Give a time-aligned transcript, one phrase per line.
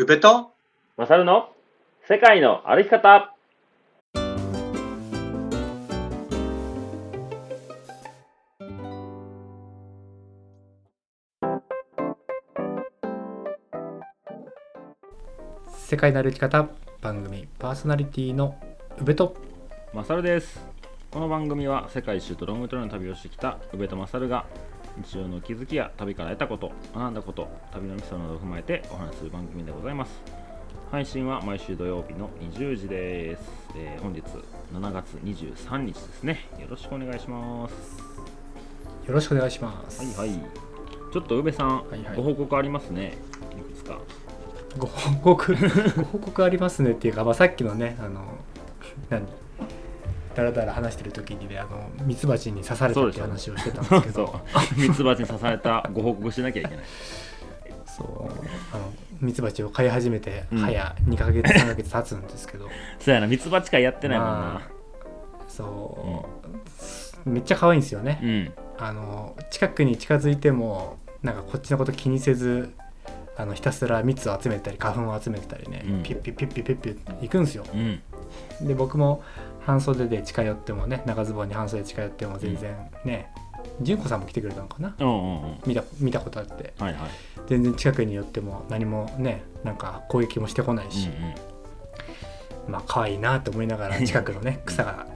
[0.00, 0.52] 宇部と
[0.96, 1.48] マサルの？
[2.06, 3.34] 世界の歩き方。
[15.66, 16.68] 世界の歩き方。
[17.00, 17.48] 番組。
[17.58, 18.56] パーソナリティの
[19.00, 19.36] 宇部と
[19.92, 20.64] マサルです。
[21.10, 24.46] この番組は世界一周とロングトレの旅をしてきた宇部とマサルが
[25.04, 30.12] 日常の気づきや旅から得たこと学んだこと旅のミソなどを踏まえてお話しする番組でございます。
[30.90, 33.42] 配信は毎週土曜日の20時です、
[33.76, 34.22] えー本日
[34.72, 36.48] 7月23日ですね。
[36.58, 37.72] よろしくお願いします。
[39.06, 40.18] よろしくお願いします。
[40.18, 40.40] はいはい。
[41.12, 42.16] ちょっと宇部さん、はいはい。
[42.16, 43.16] ご報告ありますね。
[43.58, 43.98] いくつか。
[44.76, 45.54] ご報告
[45.96, 48.22] ご報告ありますねっていうか、まあ、さっきのねあの
[49.10, 49.26] 何？
[50.38, 54.40] だらだら話してる時にねあのミツバチに刺されたっていう話をしてたんですけど。
[54.78, 56.84] ミツバチに刺されたご報告しなきゃいけない。
[57.84, 60.58] そうあのミツバチを飼い始めてうん。
[60.58, 62.68] 早2ヶ月3ヶ月経つんですけど、
[63.00, 64.62] そうやなミツバチ会やってないもんな、ま
[65.48, 66.24] そ
[67.26, 68.52] う、めっちゃ可愛いんですよね、うん。
[68.78, 72.72] あの近くに近づいてもなんかこっちのこと気にせず
[73.36, 76.02] あのひたすら蜜を集めたり花粉を集めてたりね、うん。
[76.04, 77.64] ピュッピュッピュッピュッピュッピュッ行くんですよ。
[77.74, 78.00] うん。
[78.68, 79.24] で僕も
[79.68, 82.74] 半袖で近寄ってもね長ズボンに半袖で近寄っても全然
[83.04, 83.30] ね、
[83.82, 84.94] 純子さんも来てくれたのかな？
[84.98, 85.60] うんうんうん。
[85.66, 86.72] 見た見たことあって。
[86.78, 87.10] はいはい。
[87.48, 91.10] 全然近くに寄っても何もねなんか攻撃もしてこないし、
[92.66, 95.06] まあ可愛いなと思いながら近くのね草が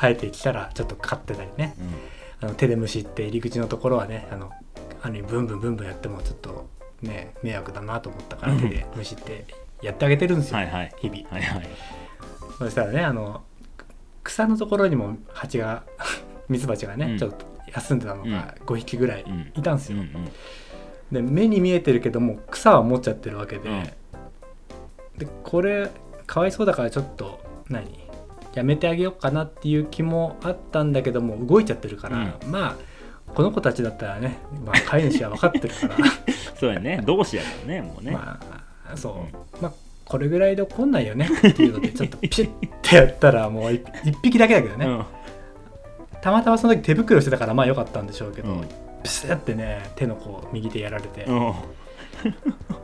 [0.00, 1.76] 生えてきたらちょっと飼ってたりね。
[1.78, 1.92] うんうん。
[2.40, 4.50] あの手でむしって入り口のところはねあの
[5.02, 6.68] あのブンブンブンブンやってもちょっと
[7.00, 8.60] ね迷惑だなと思ったからうん。
[8.60, 9.44] 手でむしって
[9.82, 10.92] やってあげてるんですよ、はいはい。
[10.98, 11.28] 日々。
[11.30, 11.68] はいはい。
[12.58, 13.44] そしたらねあの
[14.24, 15.84] 草のところにも蜂が
[16.48, 17.18] ミツバチがね、うん。
[17.18, 19.52] ちょっと休んでたのが5匹ぐらいうん。
[19.54, 19.98] いたんですよ、
[21.12, 23.84] で目に見えてるけども草は持っちゃってるわけで、うん。
[25.18, 25.90] でこれ
[26.26, 28.04] かわいそうだからちょっと何？
[28.54, 32.76] やめてあげようかなっていう気もあったんだけども動いちゃってるから、まあ
[33.34, 35.96] この子たちだったらね、まあ、飼い主は分かってるから。
[36.54, 37.02] そうやね。
[37.04, 38.38] 同志やからねもうね、ま
[38.92, 39.26] あそ
[39.58, 39.72] う、まあ
[40.04, 41.28] これぐらいで怒んないよね。
[41.48, 42.50] っていうのでちょっとピシッ
[42.82, 45.04] てやったらもう一一匹だけだけどね、うん。
[46.20, 48.68] たまたまその時手袋してたからまあ良かったんでしょうけど、うん。
[49.02, 51.54] ピシッてね手のこう右手やられて、うん。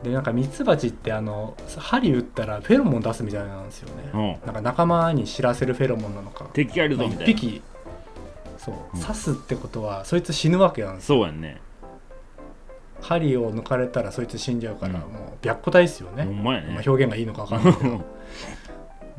[0.03, 4.21] でなんかミツバチってあの針打ったらフェロモン出すみたいなんですよね、うん。
[4.45, 6.45] なんか仲間に知らせるフェロモンなのか。
[6.53, 7.31] 敵がいるぞまあみたいな。
[7.31, 7.61] 一匹。
[8.57, 9.01] そう、うん。
[9.01, 11.19] 刺すってことはそいつ死ぬわけなんですよ。
[11.19, 11.61] そうやんね
[13.01, 15.01] 針を抜かれたらそいつ死んじゃうから、うん。
[15.01, 18.01] もう白虎隊ですよね、まやね、まあ、表現がいいのか分かんないけど、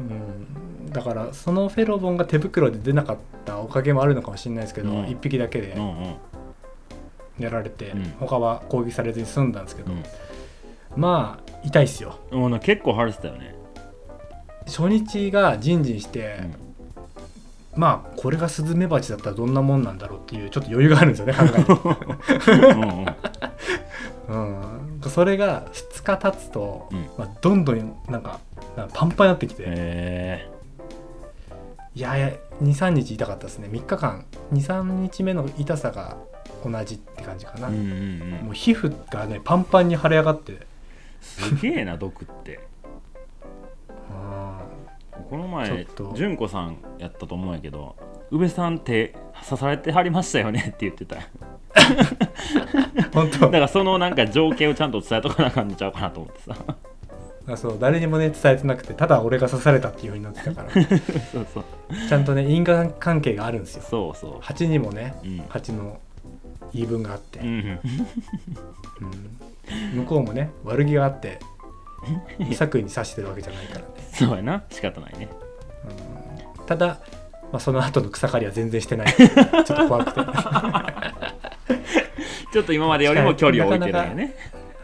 [0.01, 5.09] うん、だからそのフェロモンが手袋で出なかったおかげもあるのかもしれないですけど、うん。
[5.09, 6.17] 一匹だけでうんうん。
[7.39, 8.15] やられて、うん。
[8.21, 10.03] 他は攻撃されずに済んだんですけど、うん。
[10.97, 12.19] まあ痛いっすよ。
[12.31, 13.55] もうな結構晴れてたよね、
[14.67, 16.41] 初日がジンジンして、
[17.77, 21.73] まあこれがスズメバチだったらどんなもんなんだろうっていうちょっと余裕があるんですよね考えて。
[24.29, 27.09] うん、それが2日経つと、うん。
[27.19, 28.41] まあ、どんどんなんか
[28.95, 30.49] パンパンになってきて、へ
[31.95, 32.33] いやいや
[32.63, 33.69] 23日痛かったですね。
[33.69, 34.25] 3日間。
[34.53, 36.17] 23日目の痛さが
[36.65, 38.31] 同じって感じかな、えうんうんうん。
[38.47, 40.67] もう皮膚がねパンパンに腫れ上がって。
[41.21, 42.61] すげえな毒って。
[44.11, 44.72] うん
[45.33, 47.97] この前純子さんやったと思うんやけど
[48.31, 49.15] 宇部さん手
[49.49, 51.17] 刺されてはりましたよねって言ってた。
[51.17, 51.23] よ
[53.15, 53.39] 本当。
[53.39, 56.57] だからそのなんか情景をちゃんと伝えとかなあかんのちゃうかなと思ってさ。
[57.49, 60.71] あそう誰にもね伝えてなくてただ俺が刺されたっていう風になってたから。
[61.33, 61.65] そうそう。
[62.11, 63.83] ちゃんとね因果関係があるんですよ。
[63.89, 65.39] そうそ蜂にもねううん。
[65.49, 65.99] 蜂の
[66.75, 67.47] 言い分があって、うん。
[67.47, 67.55] うん。
[67.55, 67.79] うん
[69.95, 71.52] 向こうもね悪気があって無
[72.55, 74.63] 作為に刺してるわけじゃないからね、そうやな。
[74.71, 75.29] 仕方ないね。
[76.59, 76.67] うん。
[76.67, 76.99] ただ、
[77.53, 79.13] まあ、その後の草刈りは全然してない。
[79.15, 80.21] ちょっと怖くて、
[82.53, 84.35] ちょっと今までよりも距離を置いてるんやね。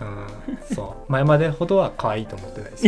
[0.00, 0.26] うん、
[0.74, 1.12] そう。
[1.12, 2.86] 前までほどは可愛いと思ってないです。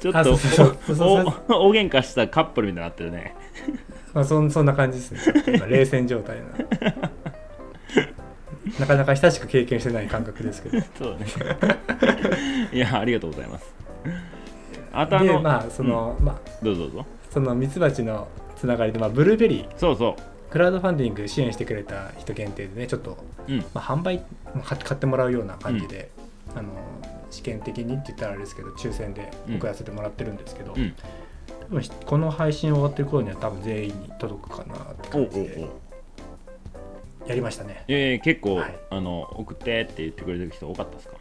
[0.00, 3.34] ちょっと大喧嘩したカップルみたいになってるね
[4.12, 7.10] まあ、そんそんな感じですね冷戦状態な
[8.78, 10.80] なかなか親しく経験してない感覚ですけど。
[10.98, 11.26] そうね。
[12.72, 13.74] いやありがとうございます。
[14.92, 17.06] あとあの、でまあその、まあどうぞどうぞ。
[17.30, 19.68] そのミツバチのつながりで、まあ、ブルーベリー。
[19.76, 20.16] そうそ
[20.50, 23.18] クラウドファンディング支援してくれた人限定でねちょっと、
[23.48, 23.58] ううん。
[23.58, 24.18] まあ、販売
[24.54, 26.10] まあ買って買ってもらうような感じで、
[26.54, 26.70] あの
[27.30, 30.94] 試験的にって言ったらあれですけど抽選で送らせてもらってるんですけど、うん。
[31.68, 35.68] 多分この配信終わってる頃には多分全員に届くかなって感じで
[37.26, 37.84] やりましたね。
[37.88, 38.78] えー、結構、はい。
[38.90, 41.16] あの送ってって言ってくれてる人多かったですか？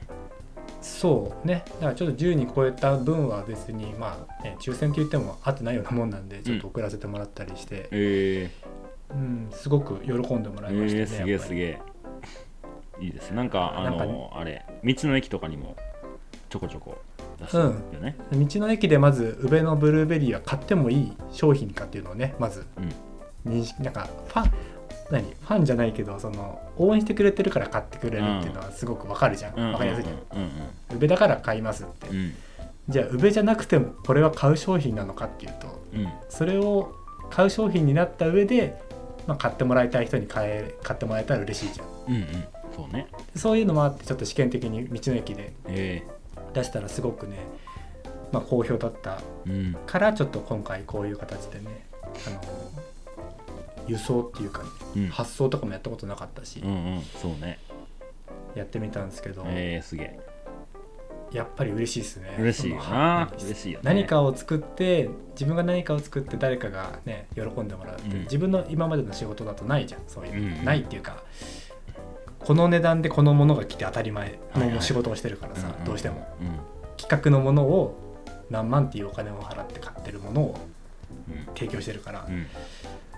[0.81, 1.63] そうね。
[1.75, 8.49] だからちょっと10に超えた分は別にまあ、ね、抽選って言っても合ってないようなもんなんでちょっと送らせてもらったりして、え。
[9.11, 11.79] うんすごく喜んでもー、らいましたね、えー、すげえすげえ。
[12.99, 14.29] いいですなんかあのね。
[14.33, 15.75] あれ道の駅とかにも
[16.49, 16.97] ちょこちょこ
[17.39, 22.65] 出してるよね、道の駅でまず宇部のブルーベリーは買ってもいい商品かっていうのをねまず
[23.45, 24.51] 認識なんかファン
[25.13, 25.23] 何？
[25.23, 30.39] ファンじゃないけどその応援してくれてるから買ってくれるっていうのはすごくわかるじゃん、うん、わかりやすいじゃん。
[30.39, 30.51] うん
[30.95, 32.15] 宇部だから買いますって、うん。
[32.15, 32.33] うん
[32.89, 36.01] じゃあ宇部じゃなくてもこれは買う商品なのかっていうとうん。
[36.01, 36.93] うんそれを
[37.29, 38.77] 買う商品になった上で、
[39.25, 41.87] まあ、買ってもらいたい人に買え買ってもらえたら嬉しいじゃん。
[42.07, 42.25] うんうん。
[42.75, 43.07] そうね。
[43.35, 46.03] そういうのもあってちょっと試験的に道の駅でえ
[46.53, 47.37] 出したらすごくね、
[48.31, 49.21] まあ、好評だった
[49.85, 51.85] からちょっと今回こういう形でね
[52.27, 52.41] あの
[53.87, 55.07] 輸送っていうか、ねうん。
[55.09, 57.59] 発送とかもやったことなかったし、うんうんそうね。
[58.55, 60.19] やってみたんですけど、えー、すげえ。
[61.31, 62.73] やっぱり嬉しいですね嬉しい。
[62.75, 63.83] なの嬉しいよね。
[63.85, 68.21] 何かを作って自分が何かを作って誰かがね喜んでもらうって、うん。
[68.23, 70.01] 自分の今までの仕事だとないじゃん。
[70.07, 70.65] そういう、うんうん。
[70.65, 71.23] ないっていうか
[72.39, 74.75] この値段でこのものが来て当たり前はいはい。
[74.75, 75.83] の仕事をしてるからさ、んん。
[75.85, 76.27] どうしても。
[76.39, 76.59] うん。
[76.97, 77.97] 企画のものを
[78.51, 80.55] 何万っていうお金を払って買ってるものを
[81.29, 81.45] うん。
[81.55, 82.45] 提供してるから、うん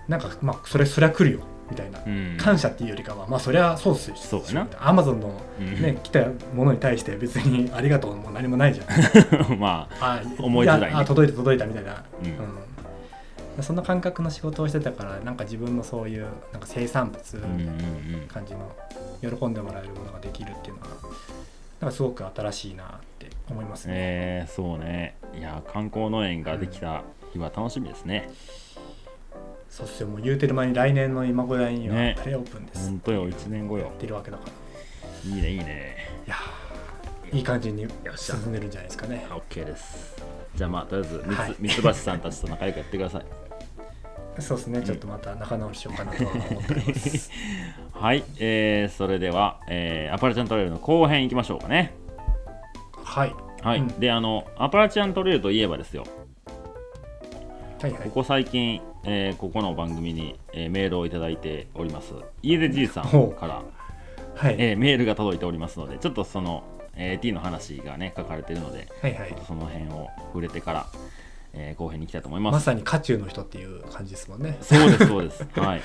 [0.08, 2.36] なんかまあそれそりゃ来るよみたいな、うん。
[2.38, 4.16] 感謝っていうよりかはまあそりゃそうっすよ。
[4.16, 4.42] そう
[4.78, 5.82] アマゾンのうん。
[5.82, 6.20] ね、来た
[6.54, 9.58] ものに対して別にありがとうも何もないじゃん。
[9.58, 10.86] まああ思いづらいね。
[10.90, 12.30] やあ届いた届いたみたいな、うん。
[13.56, 13.62] うん。
[13.62, 18.28] そんな感覚の仕事をしてたからなんか自分のそういうなんか生産物うんうんうん。
[18.28, 18.70] 感じの
[19.20, 20.88] 喜んでもらえるものができるっていうのは
[21.80, 22.88] なんかすごく新しいなっ
[23.18, 25.16] て思いますね、えー、そうね。
[25.38, 27.02] いや観光農園ができた
[27.32, 28.30] 日は楽しみですね、
[29.68, 32.16] そしてもう言うてる前に来年の今小屋にはね。
[32.22, 33.84] プレオープンです、ほんとよ1年後よ。
[33.84, 35.30] やってるわけだから。
[35.30, 35.96] いいねいいね。
[36.26, 38.36] いやーいい感じによっしゃ。
[38.36, 39.26] 進んでるんじゃないですかね。
[39.30, 40.16] OK です。
[40.54, 41.56] じゃあまあとりあえずみつ,、はい。
[41.58, 43.24] ミツバチさんたちと仲良くやってください。
[44.40, 44.82] そうですね。
[44.82, 47.30] ちょっとまた仲直りしようかなとは思っております。
[47.92, 51.94] はい、えー、それでは、えーアパラチャントレイルの後編いきましょうかね。
[53.02, 53.34] はい。
[53.62, 53.88] はい、うん。
[53.98, 56.04] であのアパラチャントレイルといえばですよ。
[57.80, 58.02] はいはい。
[58.02, 62.12] ここ最近、えーここの番組に、えーメールをいただいております。
[62.42, 63.62] 家出じいさんから、
[64.34, 66.64] はい、えーメールが届いておりますのでちょっとその、
[66.96, 69.36] えー T の話がね書かれているのではいはい。
[69.46, 70.86] その辺を触れてから、
[71.52, 72.54] えー後編に行きたいと思います。
[72.54, 74.58] まさに渦中の人っていう感じですもんね。
[74.60, 75.46] そうですそうです。
[75.54, 75.66] はい。
[75.68, 75.80] はい、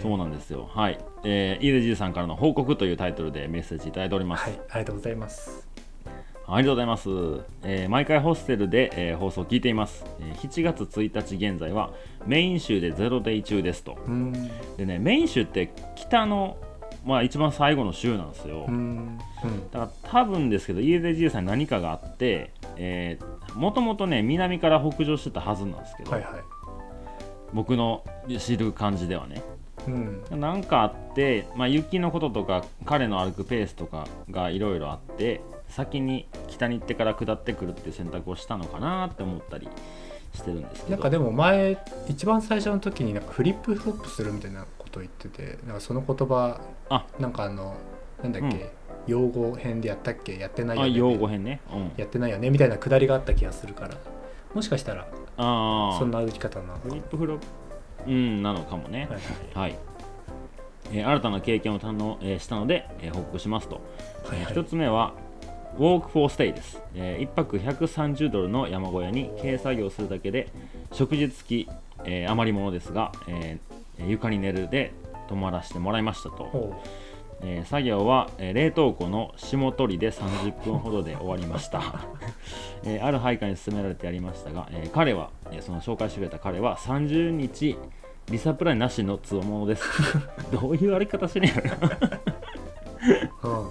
[0.00, 0.70] そうなんですよ。
[0.72, 5.68] はい、えー、家出じいさんからの報告というタイトルでメッセージいただいております、はい、ありがとうございます。
[6.44, 7.08] ありがとうございます。
[7.62, 11.92] えー毎回ホステルで、えー放送を聞いています、えー7月1日現在は
[12.26, 13.98] メイン州でゼロデイ中ですと。
[14.06, 16.56] うーん、でね、メイン州って北の、
[17.04, 18.66] まあ、一番最後の州なんですよ。
[19.72, 22.50] だから多分ですけど、家出じいさんに何かがあって、
[23.54, 26.32] もともとね、南から北上してたはずなんですけど、はいはい。
[27.52, 28.04] 僕の
[28.38, 29.42] 知る感じではね。
[29.86, 39.68] うん、なんかあって、まあ、雪のこととか彼の歩くペースとかがいろいろあって先に北に行ってから下ってくるっていう選択をしたのかなって思ったり
[40.34, 40.90] してるんですけど。
[40.92, 47.06] なんかでも前一番最初の時になんかフリップフロップするみたいなことを言ってて、なんかその言葉あ。
[47.18, 47.76] なんかあの
[48.22, 48.68] なんだっけ、うん。
[49.06, 50.38] 用語編でやったっけ？
[50.38, 50.90] やってないよね？
[50.90, 52.50] あ用語編ね、うん、やってないよね？
[52.50, 53.96] みたいなくだりがあった気がするから、
[54.54, 57.02] もしかしたらああそんな歩き方なのかフリッも。
[57.08, 57.46] プフロップ
[58.06, 59.08] うんなのかもね。
[59.10, 59.20] はい
[59.54, 59.70] はい。
[59.70, 59.78] はい、
[60.92, 63.80] えー新たな経験を堪能、えーしたので、えー報告しますと、
[64.24, 64.54] はいはい。
[64.54, 65.14] 1つ目は
[65.78, 70.48] ウォークフォーステイです、え1泊130ドルの山小屋に軽作業するだけで
[70.92, 71.68] 食事付き、
[72.04, 73.72] えー余り物ですが、えー
[74.08, 74.92] 床に寝るで
[75.28, 76.74] 泊まらせてもらいましたと、ほ
[77.42, 81.82] えー作業は、えー冷凍庫の霜取りで30分ほどで終わりました、
[82.84, 87.78] えーある配下に勧められてやりましたが、えー彼は、えーその紹介してくれた彼は30日
[88.30, 89.84] リサプライなしのつおものです。
[90.52, 91.60] どういう歩き方してんねや
[93.42, 93.70] ろううん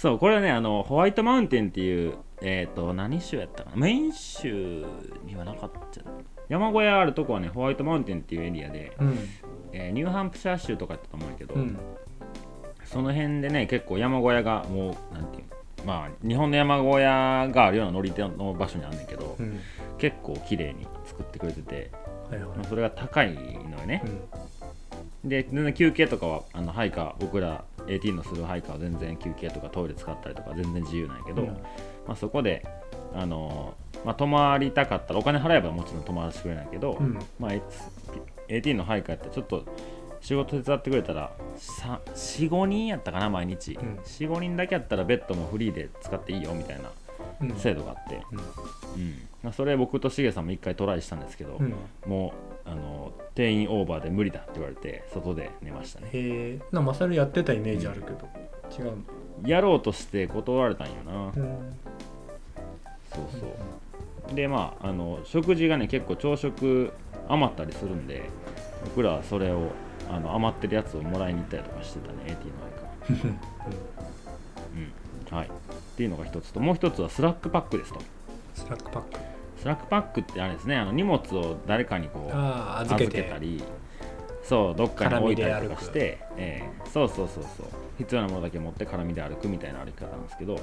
[0.00, 3.76] そうこれはねあのホワイトマウンテンっていうえっ、と何州やったかな？
[3.76, 4.86] メイン州
[5.26, 6.00] にはなかった。
[6.48, 9.18] 山小屋あるとこはねホワイトマウンテンっていうエリアで、うん。
[9.72, 11.78] えーニューハンプシャー州とかやったと思うけど、うん。
[12.84, 19.60] その辺でね結構山小屋がもうなんていうまあ日本の山小屋があるような乗り手の場所にあんねんけど、うん。
[19.98, 21.90] 結構綺麗に作ってくれてて、
[22.30, 22.56] はいはい。
[22.56, 24.02] まあそれが高いのよね。
[25.22, 25.28] う、ん。
[25.28, 31.48] で全然休憩とかはあのハイカー僕ら AT のするハイカーは全然休憩とかトイレ使ったりとか全然自由なんやけど、うん。
[31.48, 32.66] まあ、そこで
[33.14, 37.18] あのまあ、泊まりたかったらお金払えばもちろん泊まらせてくれないけど、うん。
[37.38, 37.52] まあ、
[38.48, 39.64] AT の配下ってちょっと
[40.20, 41.32] 仕事手伝ってくれたら
[42.14, 43.96] 45人やったかな毎日、うん。
[43.96, 46.90] 45人だけやったらベッドもフリーで使っていいよみたいな
[47.42, 47.56] うん。
[47.56, 48.38] 制度があって、うん。
[48.38, 48.44] うん。
[49.42, 51.74] まあそれ僕としげさんも一回トライしたんですけど、うん。
[52.06, 56.08] もうあの定員オーバーで無理だって言われて外で寝ましたね。
[56.12, 56.58] へえ。
[56.72, 58.28] なマサルやってたイメージあるけど、
[58.78, 58.96] 違う
[59.42, 59.48] の？
[59.48, 61.32] やろうとして断られたんよな、うん。
[63.12, 63.46] そうそ
[64.32, 64.34] う。
[64.34, 66.92] でまああの食事がね結構朝食
[67.28, 68.28] 余ったりするんで
[68.84, 69.70] 僕らはそれを
[70.10, 73.36] あの余ってるやつをもらいに行ったりとかしてたね AT の間から
[75.30, 75.38] うん。
[75.38, 75.46] はい。
[75.46, 75.50] っ
[75.96, 78.00] ていうのが一つともう一つはスラックパックですと。
[78.54, 79.18] スラックパック
[79.60, 83.62] スラックパックってあれですねあの荷物を誰かにこう預けたり
[84.42, 87.66] そうどっかに置いたりとかして、ええそうそうそうそう。
[87.98, 90.58] 必要なものだけ持って空身で歩くみたいな歩き方なんですけど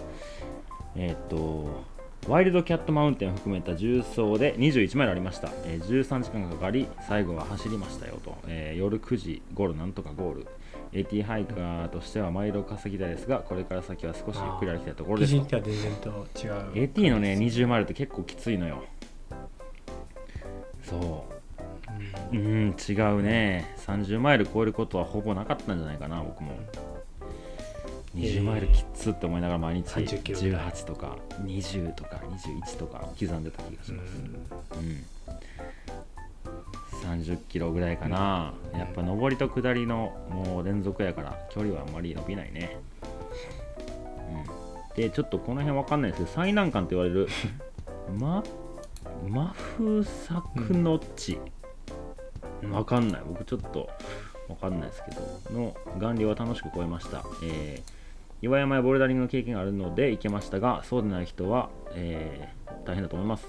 [0.95, 1.85] えーっと
[2.27, 10.47] ワイルドキャットマウンテンを含めた縦走で21マイルありました、えー13時間かかり最後は走りましたよと、えー夜9時ゴールなんとかゴール。
[10.93, 15.41] AT ハイカーとしてはマイルを稼ぎたいですがこれから先は少しゆっくり歩きたいところですと。
[15.41, 18.83] PCT は全然と違う AT のね20マイルって結構きついのよ。
[20.83, 21.25] そ
[22.33, 22.35] う。
[22.35, 22.75] うん。
[22.87, 23.73] 違うね。
[23.85, 26.53] 30マイル超えることはほぼなかったんじゃないかな僕も
[28.17, 30.65] 20マイルきっつって思いながら毎日30キロぐらい。
[30.71, 34.17] 18とか20とか21とか刻んでた気がしうます。
[34.17, 34.23] ん。
[34.23, 35.05] うん。
[37.03, 38.79] 30キロぐらいかな、うん。
[38.79, 42.77] やっぱ上りと下りのもう連続やから距離はあんまり伸びないね、
[44.89, 47.27] うん、でちょっとこの辺わかんないですけど最難関と言われる
[48.17, 48.43] マ
[49.29, 49.47] マ
[49.77, 51.39] フサクノッチ、
[52.69, 53.21] わかんない。
[53.25, 53.89] 僕ちょっと
[54.49, 55.11] わかんないですけ
[55.51, 57.96] どの顔料は楽しく超えました、えー
[58.41, 63.45] 岩山やボルダリングの経験があるので行けましたがそうでない人は、えー大変だと思います。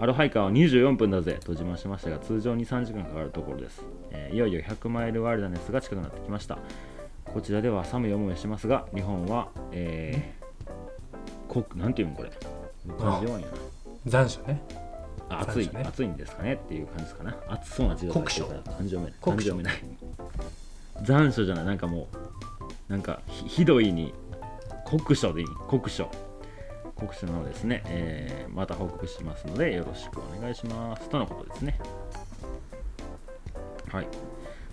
[0.00, 6.58] アロハイカーは24分だぜと自慢しましたが通常に3時間かかるところです、えーいよいよ100マイルワイルダネスが近くなってきました。
[7.24, 12.32] こちらでは寒い思いをしますが日本は、えー、こなんていうのこれ。
[12.98, 13.58] 漢字弱いんやな
[14.06, 14.60] 残暑ね。
[15.28, 15.84] あ暑い、ね。
[15.86, 19.44] 暑いんですかねっていう感じですかね暑そうな字が書いてるから漢字読めない漢酷暑。
[19.44, 21.04] 字読めない。
[21.04, 21.64] 残暑じゃない。
[21.64, 22.08] なんかも
[22.88, 24.12] うなんかひひどいに
[24.90, 25.46] 酷暑でいい？
[25.68, 26.06] 酷暑
[26.96, 31.08] 酷暑なのですね、えーまた報告しますのでよろしくお願いします。
[31.08, 31.78] とのことですね。
[33.90, 34.06] はい。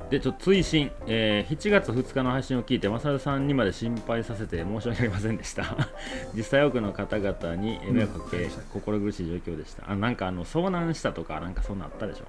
[0.10, 5.64] でちょっと追伸、えー7月2日の配信を聞いてマサルさんにまで心配させて申し訳ありませんでした。
[6.36, 9.90] 実際多くの方々に迷惑かけ、うん心苦しい状況でした。
[9.90, 12.26] あなんかあの遭難したとかなんかそんなんあったでしょ？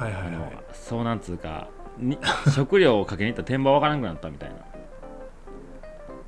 [0.00, 0.32] はいはいはい。
[0.72, 2.18] 遭難つうかに
[2.54, 4.56] 食料をかけに行ったら天場わからなくなったみたいな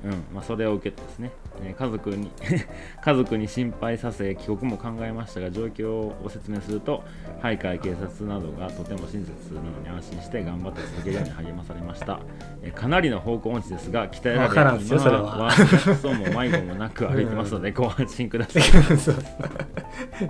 [0.05, 1.31] うんまあ、それを受けてですね、
[1.63, 2.31] えー家族に
[3.03, 7.03] 家族に心配させ帰国も考えましたが状況をご説明すると
[7.41, 12.19] 徘徊警察などがとても親切なのに安心して頑張って続けるように励まされました、
[12.61, 15.51] えーかなりの方向音痴ですが鍛えられ今はは。
[15.51, 18.63] そうも迷子もなく歩いてますのでご安心ください。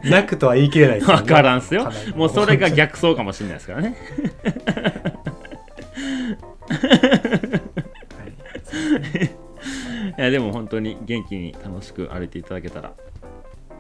[0.10, 1.16] なくとは言い切れないですよ。
[1.18, 1.90] ねわからんすよ。
[2.16, 3.98] もうそれが逆走かもしれないですからね。
[9.24, 9.47] い
[10.18, 12.94] やでも本当に元気に楽しく歩いていただけたら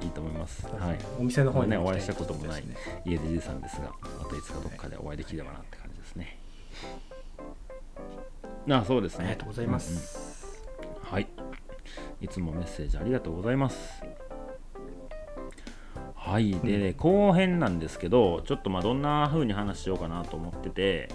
[0.01, 0.67] いいと思います。
[0.67, 0.97] はい。
[1.19, 2.63] お店の方にね、もお会いしたこともない
[3.05, 3.91] 家でじいさんですが、
[4.21, 6.37] またいつかどっかでお会いできればなって感じですね。
[8.69, 9.25] あ、そうですね。
[9.25, 11.27] ありがとうございます、うんうんはい。
[12.19, 14.03] いつもメッセージありがとうございます。
[16.13, 16.51] はい。
[16.51, 21.09] で、ね後編なんですけど、ちょっとまあどんな風に話しようかなと思ってて、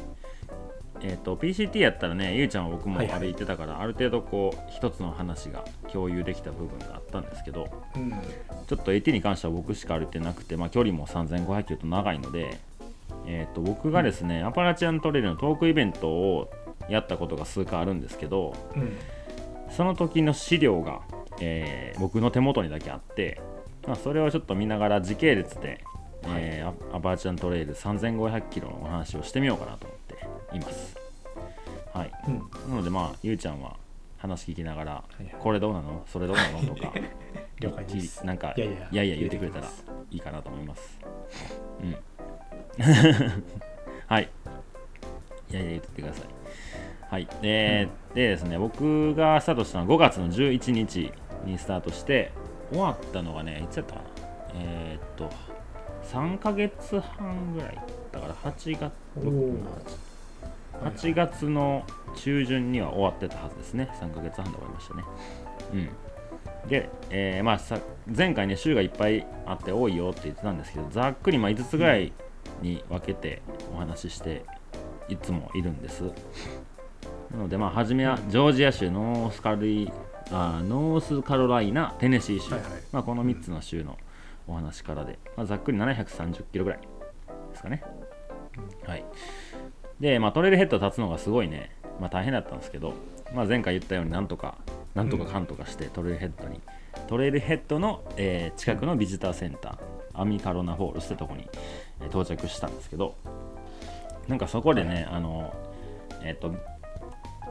[1.04, 3.20] えっ、と、PCT やったらね、ゆうちゃんは僕もはいはい。
[3.20, 8.12] 歩いてたから、ある程度こう、一つの話が共有できた部分があったんですけど、うん。
[8.68, 12.58] ちょっと AT に関しては僕しか歩いてなくて、まあ、距離も3500キロと長いので、
[13.26, 16.50] えー、と僕がですね、アパラチアントレイルのトークイベントを
[16.88, 18.96] やったことが数回あるんですけど、うん。
[19.70, 21.00] その時の資料が、
[21.40, 23.40] えー僕の手元にだけあって、
[23.86, 25.84] まあ、それをちょっと見ながら時系列で、
[26.26, 29.86] えーアアパラチアントレイル3500キロのお話をしてみようかなと
[30.54, 30.96] います。
[31.92, 32.38] はい、うん
[32.70, 33.76] なのでまあゆうちゃんは
[34.18, 36.04] 話聞きながら、いはいこれどうなの？
[36.06, 36.74] それどうなの？
[36.74, 36.92] とか
[37.60, 39.66] 了解ですなんかいやいやいや言ってくれたら
[40.10, 41.00] いいかなと思います。
[41.82, 41.96] うん。
[44.06, 44.30] はい。
[45.50, 46.26] いやいや言ってください。
[47.10, 47.28] はい。
[47.42, 51.12] で,、でですね、僕がスタートしたのは5月の11日
[51.44, 52.32] にスタートして、
[52.70, 54.06] 終わったのがね、いつやったかな？
[54.54, 55.28] えーっと、
[56.04, 57.78] 3ヶ月半ぐらい。
[58.12, 60.11] だから8月、おー8
[61.14, 61.84] 月の
[62.16, 63.88] 中旬には終わってたはずですね。
[64.00, 65.04] 3ヶ月半で終わりましたね。
[65.72, 66.68] うん。
[66.68, 72.12] で、えーまあ、さ前回ね、週がいっぱいあって多いよって言ってたんですけど、ざっくりまあ5つぐらい
[72.60, 74.44] に分けてお話しして
[75.08, 76.04] いつもいるんです。
[77.30, 79.90] なのでまあ初めはジョージア州ノースカルイ
[80.30, 82.70] あノースカロライナテネシー州、はいはい。
[82.92, 83.98] まあ、この3つの州の
[84.46, 86.80] お話からで、まあ、ざっくり730キロぐらい
[87.50, 87.82] ですかね、
[88.86, 89.04] はい
[90.02, 92.92] で、まあ、トレイルヘッド立つのがすごいね、まあ、大変だったんですけど、
[93.32, 94.58] まあ、前回言ったようになんとか
[94.94, 96.60] なんとかかんとかしてトレイルヘッドに、
[97.06, 101.48] トレイルヘッドの、えー近くのビジターセンターアミカロナフォールスってとこに、
[102.00, 103.14] えー到着したんですけど
[104.26, 105.54] なんかそこでね、あの
[106.22, 106.52] えっ、と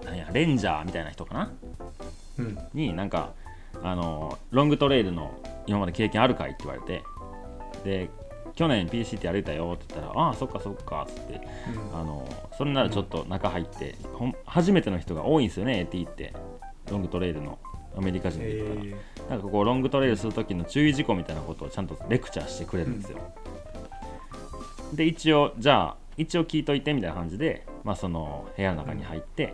[0.03, 1.51] なんやレンジャーみたいな人かな
[2.38, 2.60] うん。
[2.74, 3.31] になんか
[3.81, 5.31] あのロングトレイルの
[5.67, 7.03] 今まで経験あるかいって言われて
[7.86, 8.10] で
[8.62, 11.41] 去年 PCT 歩いたよって言ったらああそっかそっかっつって
[11.91, 16.34] あのそれならちょっと中入って、ほん初めての人が多いんですよね AT って。
[16.91, 17.58] ロングトレイルの
[17.98, 19.30] アメリカ人で言ったら、え。
[19.32, 23.18] なんかこうロングトレイルする時の注意事項みたいなことをちゃんとレクチャーしてくれるんですよ、
[24.94, 29.53] で一応じゃあ一応聞いといてみたいな感じで、まあ、その部屋の中に入って、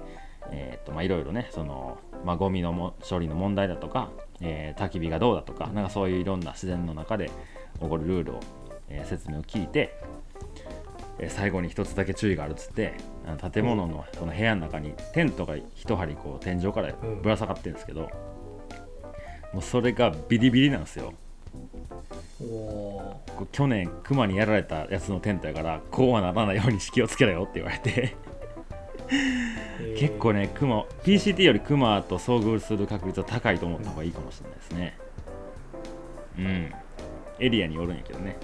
[0.52, 4.10] えーっとまあいろいろねその、まあ、ゴミのも処理の問題だとか、
[4.42, 7.32] えー焚き火がどうだとかなんかそういういろんな自然の中で
[7.80, 8.40] 起こるルールを、
[8.90, 9.98] えー説明を聞いて、
[11.20, 12.94] えー最後に一つだけ注意があるっつって
[13.26, 18.10] あの建物のこの部屋の中にテントが一針こう天井からぶら下がってるんですけど、
[19.54, 21.14] もうそれがビリビリなんですよ。
[23.52, 28.16] 去年クマにやられたやつのテントやからこうはならないように気をつけろよって言われて。
[29.80, 29.98] ー。
[29.98, 34.98] 結構ねクマ PCT よりクマと遭遇する確率は高いと思った方がいいかもしれないですね。
[36.38, 36.72] うん。
[37.40, 38.36] エリアによるんやけどね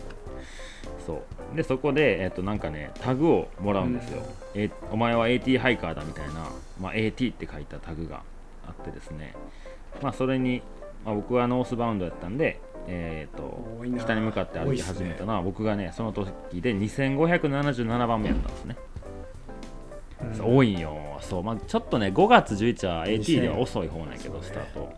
[1.06, 1.56] そう。
[1.56, 4.24] でそこで、えっとなんかねタグをもらうんですよ、
[4.56, 6.50] えお前は AT ハイカーだみたいな、
[6.82, 8.22] まあ、AT って書いたタグが
[8.68, 9.36] あってですね。
[10.02, 10.62] まあそれに、
[11.06, 13.64] まあ、僕はノースバウンドやったんでえー、と
[14.04, 18.78] 北に向かって歩き始めたのは僕がねその時で2577番目やったんですね、
[20.22, 20.56] うん。
[20.58, 20.98] 多いんよ。
[21.22, 24.40] そう、まあ、ちょっとね5月11は AT では遅い方なんやけど、ね。
[24.44, 24.94] スタート、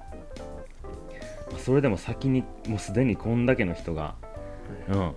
[1.51, 4.15] まあそれでも先にもうすでにこんだけの人が
[4.87, 5.15] うん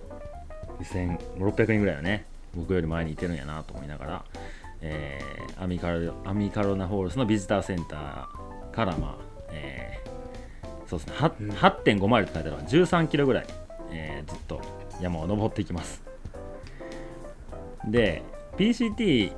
[0.81, 4.25] 2600人ぐらいはね僕より前にいてるんやなと思いながら、
[4.81, 11.51] えーアミカロアミカロナホールスのビジターセンターからまあ、えーそうですねはうん。
[11.51, 13.45] 8.5マイルって書いてあるのは13キロぐらい、
[13.91, 14.61] えーずっと
[15.01, 16.01] 山を登っていきます。
[17.87, 18.21] で
[18.57, 19.31] PCT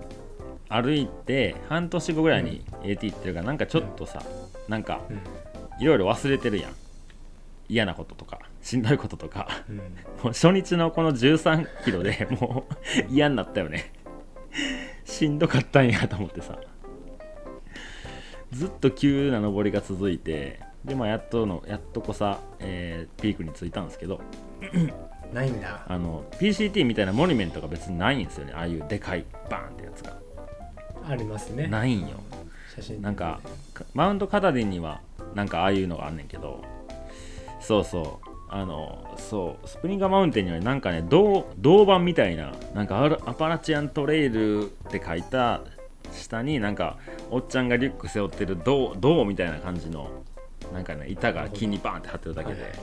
[0.69, 4.21] 歩いて半年後ぐらいに AT 行ってるからなんかちょっとさ、
[4.67, 5.19] なんかうん。
[5.81, 6.73] いろいろ忘れてるやん。
[7.67, 9.77] 嫌なこととかしんどいこととかうん。
[9.77, 9.83] も
[10.25, 13.91] う初日のこの13キロで もう嫌になったよね。
[15.05, 16.59] しんどかったんやと思ってさ。
[18.51, 24.21] ずっと急な登りが続いてでまあやっとのやっとこさ、えーピークに着いたんですけど。
[25.33, 25.85] ないんだ。
[25.87, 28.53] あの PCT みたいなモニュメントが別にないんですよね。
[28.53, 30.17] ああいうでかいバーンってやつが。
[31.07, 31.67] ありますね。
[31.67, 32.17] ないんよ。
[32.75, 33.39] 写真なんか
[33.73, 35.01] かマウントカタディンには
[35.33, 36.61] なんかああいうのがあんねんけど。
[37.61, 45.61] そうそうあのそうスプリンガーマウンテンにはなんかね銅銅板みたいななんかアパラチアントレイルって書いた
[46.11, 46.97] 下になんか
[47.29, 50.11] おっちゃんがリュック背負ってる銅銅みたいな感じの
[50.73, 52.79] なんかね板が木にバーンって張ってるだけで、はいはい。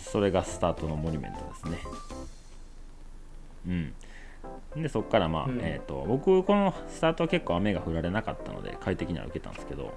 [0.00, 1.78] それがスタートのモニュメントですね。
[3.66, 4.82] うん。
[4.82, 5.58] でそこからまあ、うん。
[5.60, 9.96] えー、と僕このスタートは結構雨が降られなかったので快適に歩けたんですけど、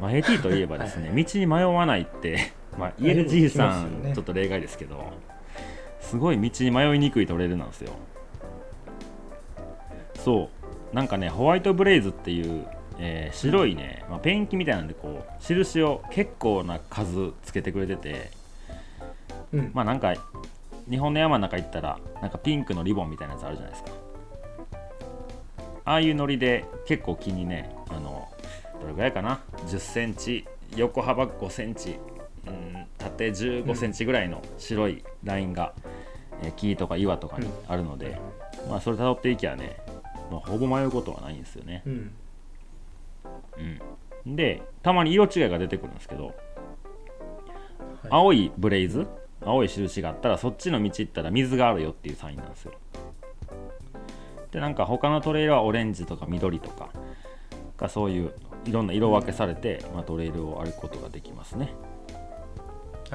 [0.00, 5.12] まあ、AT といえばですね道に迷わないって、まあ、言えるじいさん、ねちょっと例外ですけど
[6.00, 7.92] すごい道に迷いにくいトレイルなんですよ。
[10.22, 10.50] そ
[10.92, 10.94] う。
[10.94, 12.66] なんかねホワイトブレイズっていう、
[12.98, 18.30] えー白いね、まあ、ペンキみたいなんでこう印を結構な数つけてくれてて
[19.52, 19.70] うん。
[19.74, 20.14] まあなんか
[20.88, 23.90] 日本の山の中行ったらなんかピンクのリボンみたいなやつあるじゃないですか。
[25.86, 28.28] ああいうノリで結構木にねあの
[28.80, 30.46] どれぐらいかな？1 0センチ？
[30.76, 31.98] 横幅5センチ、
[32.46, 35.72] うん、縦1 5センチぐらいの白いラインが、
[36.42, 38.20] えー木とか岩とかにあるので、
[38.68, 39.76] まあそれ辿っていきゃね、
[40.30, 42.10] まあ、ほぼ迷うことはないんですよね、うん。
[44.26, 46.34] うん、でたまに色違いが出てくるんですけどはい。
[48.10, 49.06] 青いブレイズ
[49.42, 52.72] 青い印があったらそっちの道行ったら水があるよっていうサインなんですよ。
[54.50, 56.90] でなんか他のトレイルはオレンジとか緑とか
[57.76, 58.32] がそういう
[58.64, 61.74] いろんな色分けされて、まあ、トレイルを歩くことができますね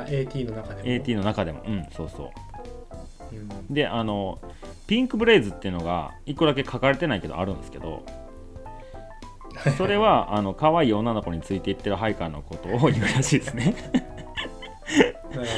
[0.02, 0.90] あ AT の中でも。
[0.90, 1.64] AT の中でも。
[1.66, 2.32] うんそうそ
[3.32, 3.36] う。
[3.36, 3.74] うん。
[3.74, 4.40] であの
[4.88, 8.04] ピンクブレイズっていうのが1個だけ書かれてないけどあるんですけど
[9.78, 13.76] それはあの可愛い女の子についていってるハイカーのことを 言うらしいですね。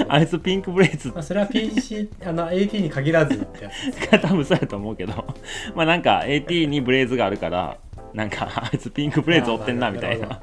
[0.10, 1.10] あいつピンクブレイズ。
[1.10, 5.14] まあ、それは PC あの AT に限らずってやつが多分そうやと思うけど。
[5.76, 7.78] まあなんか AT にブレイズがあるから
[8.14, 10.28] なんかあいつピンクブレイズ追ってんなみたいな。
[10.28, 10.42] は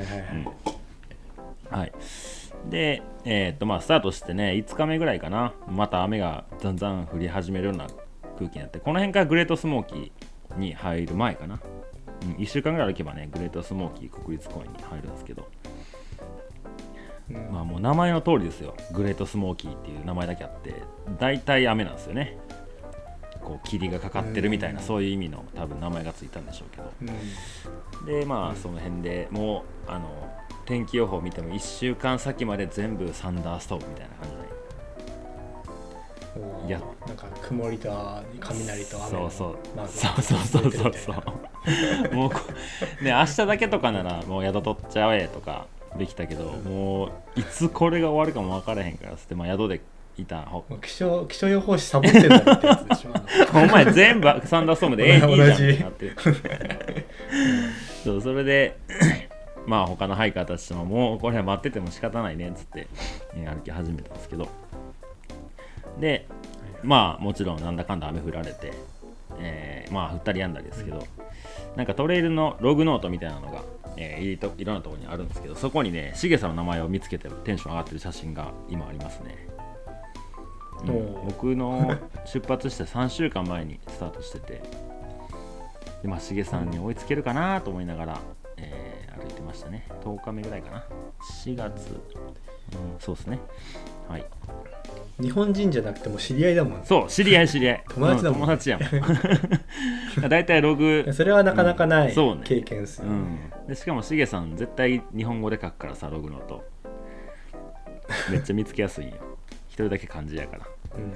[0.00, 0.48] いはいはい、
[1.72, 1.92] はい。
[2.68, 5.54] でえーっとまあスタートしてね5日目ぐらいかな。
[5.68, 7.86] また雨がだんだん降り始めるような
[8.38, 8.78] 空気になって。
[8.78, 11.58] この辺からグレートスモーキーに入る前かな、
[12.22, 15.48] うん、1週間ぐらい歩けばねグレートスモーキー国立公園に入るんですけど。
[17.30, 17.52] うん。
[17.52, 18.76] まあもう名前の通りですよ。
[18.92, 20.74] グレートスモーキーっていう名前だけあって。
[21.18, 22.36] 大体雨なんですよね。
[23.40, 24.86] こう霧がかかってるみたいなうん。
[24.86, 26.92] そういう意味の多分名前がついたんでしょうけど。
[28.02, 28.06] うん。
[28.06, 30.08] でまうんあその辺でもうあの
[30.66, 34.42] 天気予報見ても1週間先まで全部サンダーストームみたいな感じで。
[36.72, 37.90] やなんか曇りと
[38.40, 39.88] 雷と雨のそうそう。
[39.88, 42.40] そうそうそうそう もうこ
[43.02, 49.82] ね明日だけとかならもう宿取っちゃえとかできたけど、もういつこれが終わるかも分からへんからっつって、まあ、宿で
[50.16, 50.48] いた
[50.80, 53.10] 気象気象予報士サボってんだろってやつでしょ。
[53.54, 57.06] お前全部サンダーストームでええ同じいいじゃんってなってる。
[58.04, 58.76] そうそれで
[59.66, 62.88] まあ他のハイカーたちとももうこれは待ってても仕方ないねっつって、
[63.34, 64.48] ね歩き始めたんですけど。
[66.00, 66.26] で
[66.82, 68.72] まあもちろんなんだかんだ雨降られて、
[69.38, 71.06] えーまあ降ったりやんだりですけど、
[71.76, 73.62] なんかトレイルのログノートみたいなのが、
[73.96, 79.46] えーいいといろんなところにあるんですけどそこにねしげさんの名前を見つけてテンション上がってる写真が今ありますね、
[80.86, 84.60] うん僕の出発して3週間前にスタートしてて
[86.02, 88.20] でまあしげさんに追いつけるかなと思いながら、
[88.56, 89.86] えー歩いてましたね。
[90.02, 90.84] 10日目ぐらいかな。
[91.44, 93.38] 4月、うん、そうですね。
[94.08, 94.24] はい。
[95.20, 96.80] 日本人じゃなくても知り合いだもんね。
[96.84, 97.84] そう知り合い知り合い。
[97.88, 98.90] 友達だもんう友達やもん。
[100.28, 101.08] 大体ログ。
[101.12, 102.42] それはなかなかないうんそうね。
[102.44, 103.06] 経験ですよ。
[103.06, 103.12] ね、
[103.60, 106.64] うん、でしかもしげさん絶対日本語で書くからさログノート
[108.30, 109.16] めっちゃ見つけやすいんよ。
[109.68, 110.66] 一人だけ漢字やから。
[110.96, 111.12] うん。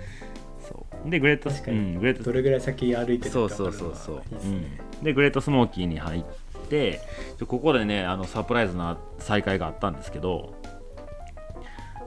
[0.61, 1.11] そう。
[1.11, 1.79] でグレート確かに。
[1.79, 4.17] うん、グレートどれぐらい先歩いてるかそうそうそうそう。
[4.17, 4.23] ね。
[4.45, 6.25] うん、でグレートスモーキーに入っ
[6.67, 7.01] て
[7.39, 10.55] ちょここでねあのサプライズな再会があったんですけど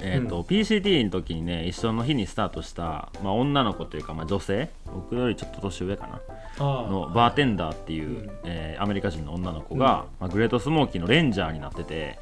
[0.02, 0.42] えーとうん。
[0.44, 4.70] PCT の時にね一緒の日にスタートした、まあ、女の子というか、まあ、女性？
[4.86, 6.22] 僕よりちょっと年上かな？
[6.60, 12.18] のバーテンダーっていう、うんえーアメリカ人の女の子が、まあ、グレートスモーキーのレンジャーになってて、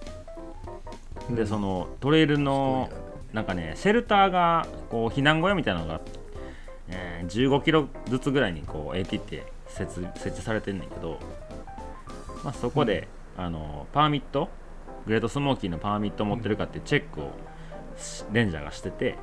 [1.29, 2.89] でそのトレイルの
[3.31, 6.01] なんかねシェルターがこう避難小屋みたいなのが、
[6.89, 11.19] えー15キロずつぐらいにこう AT って設設置されてんねんけど、
[12.43, 14.49] まあ、そこで、あのパーミット
[15.05, 17.31] グレートスモーキーのパーミット持ってるかっていうチェックを
[17.97, 19.15] しレンジャーがしてて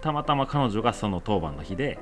[0.00, 1.98] たまたま彼女がその当番の日で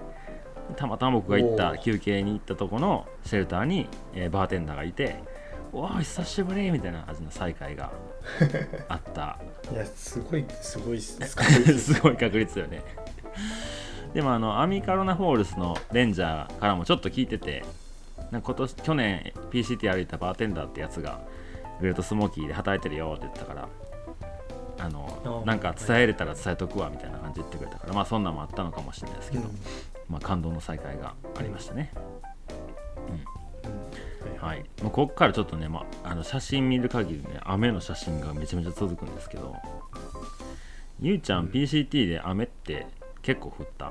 [0.77, 5.23] たまたま僕が行った休憩に行ったとこのシェルターに、えーバーテンダーがいて
[5.73, 7.91] 「おお久しぶり」みたいな感じの再会が
[8.89, 9.39] あった。
[9.73, 12.83] いやすごいすごいっすすごいっすすごい確率よね。
[14.13, 17.65] でもあのアミカロナフォールスのレンジャーからもちょっと聞いてて
[18.31, 21.21] 今年去年 PCT 歩いたバーテンダーってやつが
[21.81, 23.69] グレートスモーキーで働いてるよって言ってたから
[24.81, 29.45] あのあなんか伝えれたら伝えとくわみたいな感じで言ってくれたからまあそんなんもあったのかもしれないですけど、
[30.09, 31.93] まあ感動の再会がありましたね、
[33.67, 34.39] うん。
[34.41, 39.57] はい、もうここからちょっとね、まあ、あの写真見る限りね雨の写真がめちゃめちゃ続くんですけど
[41.01, 42.87] ゆうちゃん PCT で雨って
[43.23, 43.91] 結構降った？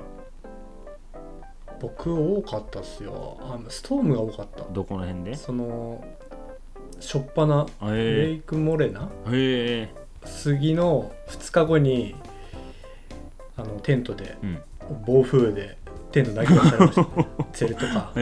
[1.80, 3.38] 僕多かったっすよ。
[3.40, 4.64] あストームが多かった。
[4.72, 5.34] どこの辺で？
[5.34, 6.04] その
[7.00, 9.08] しょっぱなあへレイクモレナ？
[9.26, 9.34] えへ
[9.82, 9.94] え。
[10.24, 12.14] 杉の2日後に
[13.56, 14.62] あのテントでうん。
[15.04, 15.76] 暴風で
[16.12, 17.08] テント投げ出されました、ね、
[17.52, 18.12] ツェルとか。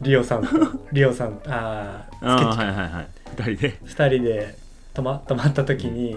[0.00, 0.48] リオさんと
[0.92, 2.58] リオさんあーああスケッチ。
[2.58, 3.08] はいはいはい。
[3.36, 3.78] 二人で。
[3.84, 4.56] 2人で
[4.94, 6.16] 泊ま泊まった時に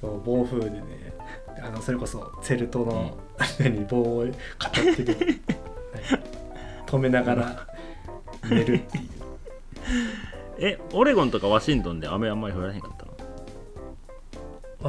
[0.00, 0.82] そう暴風でね
[1.62, 3.16] あのそれこそツェルトの、
[3.58, 4.26] 何棒を
[4.58, 5.16] 片手で
[5.94, 6.22] 何
[6.86, 7.66] 止めながら
[8.48, 9.08] 寝るっていう。
[10.60, 13.12] えオレゴンとかワシントンで雨あんまり降らへんかったの？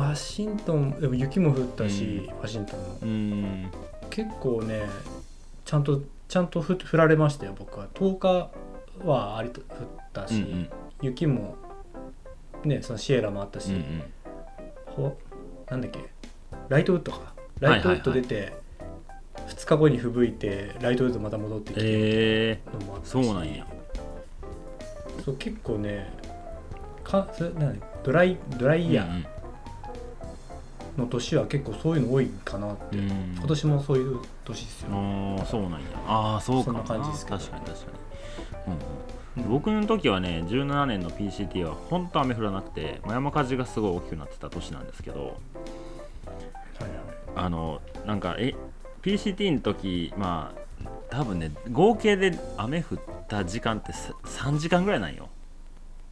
[0.08, 2.86] ワシントンでも雪も降ったし、ワシントンも。
[3.02, 3.72] うーん。
[4.10, 4.82] 結構ね
[5.66, 7.88] ちゃんとちゃんと降降られましたよ僕は。
[7.94, 8.50] 10日
[9.06, 9.68] はありと降っ
[10.12, 10.70] たし、うんうん。
[11.02, 11.56] 雪も
[12.64, 14.04] ねそのシエラもあったし、うんうん。
[14.88, 15.18] ほ
[15.70, 16.00] なんだっけ？
[16.68, 18.54] ライトウッドかライトウッド出て、
[19.48, 23.10] 2日後に吹雪いてライトウッドまた戻ってきてえのもあったし。
[23.10, 23.66] そうなんや。
[25.26, 26.14] そう結構ね
[27.04, 29.26] かそれ何ドライドラー、イヤー
[30.98, 33.12] の年は結構そういうの多いかなって、うん。
[33.12, 35.78] うん今年もそういう年ですよ、ああそうなんや。
[36.08, 36.66] ああそうか。
[36.66, 37.38] そんな感じですけど。
[37.38, 38.74] 確かに確かに、
[39.38, 39.52] うんうん。
[39.52, 45.20] 僕の時はね17年の PCT は本当雨降らなくてまあ山火事がすごい大きくなってた年なんですけど。
[45.20, 48.56] はいはいあのなんかえ
[49.02, 55.30] PCT の時まあ多分ね合計で雨降った時間ってさ3時間ぐらいなんよ。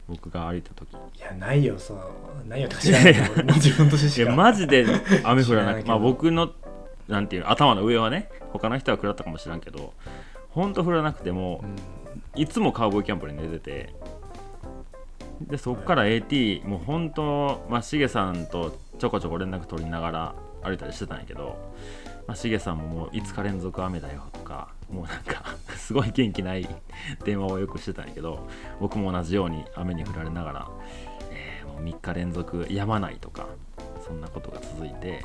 [0.08, 0.90] 僕が歩いた時。
[0.92, 3.14] いやないよそうないよとか知らない。
[3.14, 4.30] けどもう自分としていしか。
[4.30, 4.86] やマジで
[5.22, 5.88] 雨降らなく知らないけど。
[5.88, 6.50] まあ僕の
[7.08, 9.92] なんていうの頭の上はね他の人は食らったかもしれんけど
[10.50, 11.76] 本当降らなくてもうん。
[12.40, 13.94] いつもカウボーイキャンプに寝てて
[15.40, 21.56] でそっから AT もう本当まあしげさんとちょこちょこ連絡取りながら歩いたりしてたんやけど
[22.26, 25.44] まあしげさんももう5日連続雨だよとかもうなんか
[25.76, 26.68] すごい元気ない
[27.24, 28.48] 電話をよくしてたんやけど
[28.80, 30.70] 僕も同じように雨に降られながら、
[31.30, 33.46] えーもう3日連続止まないとか
[34.04, 35.24] そんなことが続いて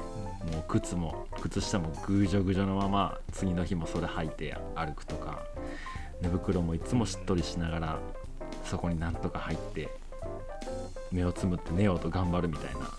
[0.52, 5.42] もう靴も靴下もぐじょぐじょのまま次の日もそれ履いて歩くとか
[6.22, 8.00] 寝袋もいつもしっとりしながら
[8.66, 9.90] そこになんとか入って
[11.12, 12.90] 目をつむって寝ようと頑張るみたいな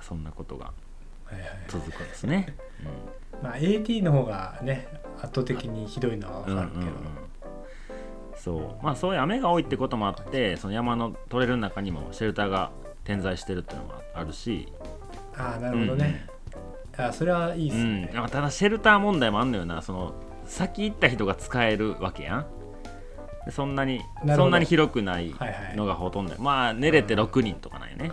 [0.00, 0.72] そんなことが
[1.68, 2.54] 続くんですね。
[3.42, 4.86] まあ AT の方がね
[5.20, 6.96] 圧倒的にひどいのはうん分かるけど、うんうんうん。
[8.36, 8.84] そう。
[8.84, 12.70] まあそういう雨が多いってこともあってその山のトレイルの中にもシェルターが
[13.04, 14.68] 点在してるっていうのもあるし、
[15.36, 16.26] ああなるほどね、
[16.96, 17.78] あそれはいいっうん。
[17.78, 19.82] すね、まあただシェルター問題もあんのよな。
[19.82, 20.14] その
[20.44, 22.46] 先行った人が使えるわけやん。
[23.44, 24.02] でそんなに
[24.36, 25.76] そんなに広くないはいはい。
[25.76, 26.34] のがほとんど。
[26.38, 28.12] まあ寝れて6人とかなんよね。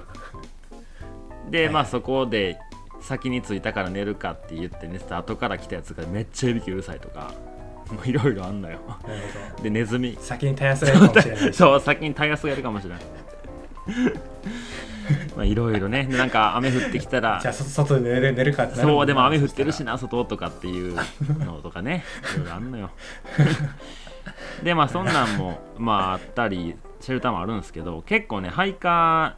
[1.49, 1.73] ではい。
[1.73, 2.60] まあそこで
[3.01, 7.33] 先に着いたから寝るかって言って寝てた後から来たやつがめっちゃいびきうるさいとか
[7.91, 8.79] もういろいろあんのよ。
[9.63, 10.13] でネズミ。
[10.15, 11.53] ど先にたやすられるかもしれない。
[11.53, 12.99] しそう先にタイヤスがいるかもしれない。
[15.35, 16.05] まあいろいろね。
[16.05, 20.95] でなんか雨降ってきたら じゃあそ外で寝る寝るかってそうでも雨降ってるしそな外とかっていう
[21.43, 22.03] のとかね。
[22.35, 22.91] いろいろあんのよ。
[24.63, 29.35] でまあそんなんもまああったりシェルターもあるんですけど結構ねハイカ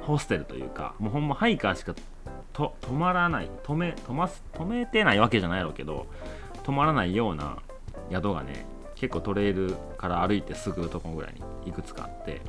[0.00, 1.94] ーホステルというかもうほんまハイカーしか
[2.58, 6.08] と止まらない止め止ます止めてないわけじゃないやろうけど
[6.64, 7.58] 止まらないような
[8.10, 8.66] 宿がね
[8.96, 12.40] 結構トレイルから歩いてすぐのとこぐらいにいくつかあって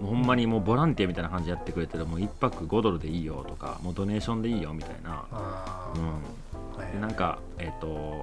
[0.00, 8.22] もうほんまにもうボランティアみたいな感じでやってくれてるもう1泊5ドルでいいよとかもうドネーションでいいよみたいな、あうん、でなんかえっ、と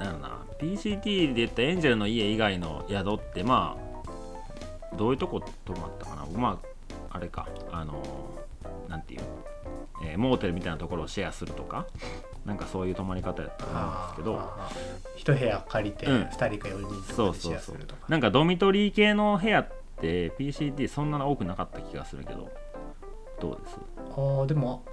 [0.00, 3.76] なんやろな PCT で言ったエンジェルの家以外の宿ってま
[4.92, 6.26] あどういうとこ泊まったかな。
[6.36, 6.58] ま
[7.10, 8.02] ああれかあの
[8.92, 9.20] なんていう、
[10.04, 11.86] えーモーテルみたいなところをシェアするとか
[12.44, 14.70] なんかそういう泊まり方やったと思うんですけどああ
[15.16, 16.22] 一部屋借りてうん。
[16.24, 17.54] 2人か4人そとかでシェうそうそう。
[17.54, 18.02] アするとか。
[18.08, 22.50] なんかドミトリー系の部屋って PCT そんな多くなかった気がするけど
[23.40, 23.78] どうです？
[24.16, 24.84] ああでも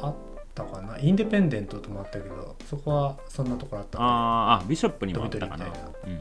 [0.00, 0.14] あっ
[0.54, 0.98] たかな。
[0.98, 5.66] インデペンデントともあったけどそこはそんなところあったんあーあビショップにもあったかな。
[5.66, 6.20] うんうん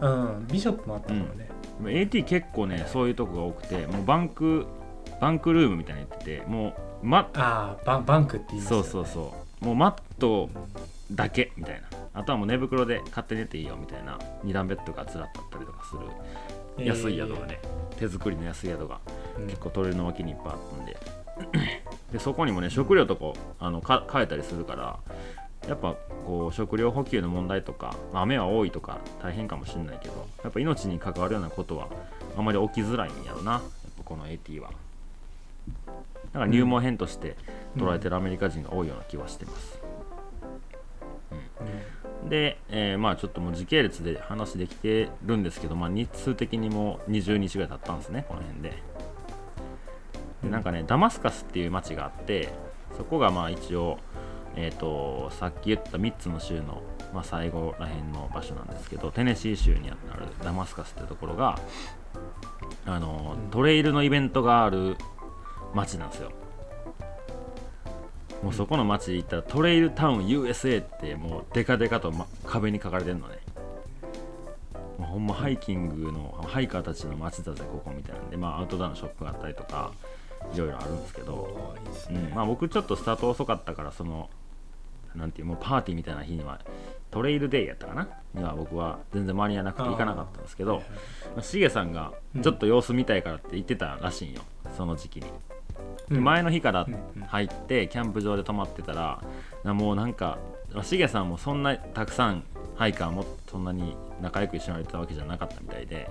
[0.00, 0.34] うん。
[0.36, 4.66] うんビショップもあったかもね、でも AT 結構ねそういうとこが多くてもうバンク
[5.22, 8.88] バンクルームみたいなの言っててもうマああバンバンクって言いますよね。
[8.88, 9.64] そうそうそう。
[9.64, 10.50] もうマット
[11.12, 11.86] だけみたいな。
[12.12, 16.84] あとはもう寝袋で勝手に寝ていいよみたいな二段ベッドがずらっったりとかする。
[16.84, 17.60] 安い宿がね、
[17.98, 18.98] 手作りの安い宿が
[19.38, 19.46] うん。
[19.46, 20.96] 結構トレイルの脇にいっぱいあったんで。
[22.12, 24.98] でそこにもね食料とかあのか買えたりするから
[25.68, 25.94] やっぱ
[26.26, 31.88] こう食料補給の問題とか、まあ雨は多いとか大変かもしれないけどやっぱ命に関わるようなことは
[32.36, 33.52] あまり起きづらいんやろな。
[33.52, 33.62] やっ
[33.98, 34.70] ぱこの AT は
[36.32, 37.36] だから入門編として
[37.76, 39.80] 捉えてるアメリカ人が多いような気はしてます、
[42.28, 48.82] で、えーまあちょっともう時系列で話できてるんですけど、まあ、日数的にも20日ぐらい経ったんですねこの辺で。
[50.42, 52.52] でなんかねダマスカスっていう町があって
[52.96, 53.98] そこがまあ一応
[54.54, 56.82] えー、とさっき言った3つの州の、
[57.14, 61.58] まあ、最後らへんの場所なんですけどテネシー州にあるダマスカスっていうところが
[62.84, 63.50] あのうん。
[63.50, 64.96] トレイルのイベントがある
[65.74, 66.30] 町なんですよ。
[68.42, 73.38] もうそこの町行ったらトレイルタウン USA ってもうデカデカと、ま、壁に書かれてるのね。
[74.98, 79.92] もうほんまハイキングのハイカーたちの街だぜここみたいなんで、まあ、アウトドアのショップがあったりとか
[80.52, 81.76] いろいろあるんですけど、
[82.10, 82.34] うん。
[82.34, 84.28] まあ、僕ちょっとスタート遅かったからその
[85.14, 86.58] なんていうもうパーティーみたいな日には
[87.10, 88.08] トレイルデイやったかな？
[88.32, 90.82] には僕は全然間に合わなくて行かなかったんですけど
[91.42, 94.40] しげさんがちょっと様子見たいからって言ってたらしいんよ、
[94.74, 95.26] その時期に、
[96.20, 96.86] 前の日から
[97.28, 99.22] 入ってキャンプ場で泊まってたら
[99.64, 100.38] なもうなんか
[100.72, 102.44] まあしげさんもそんなたくさん
[102.76, 106.08] ハイカーもそんなに仲良く一緒に歩いてたわけじゃなかったみたいで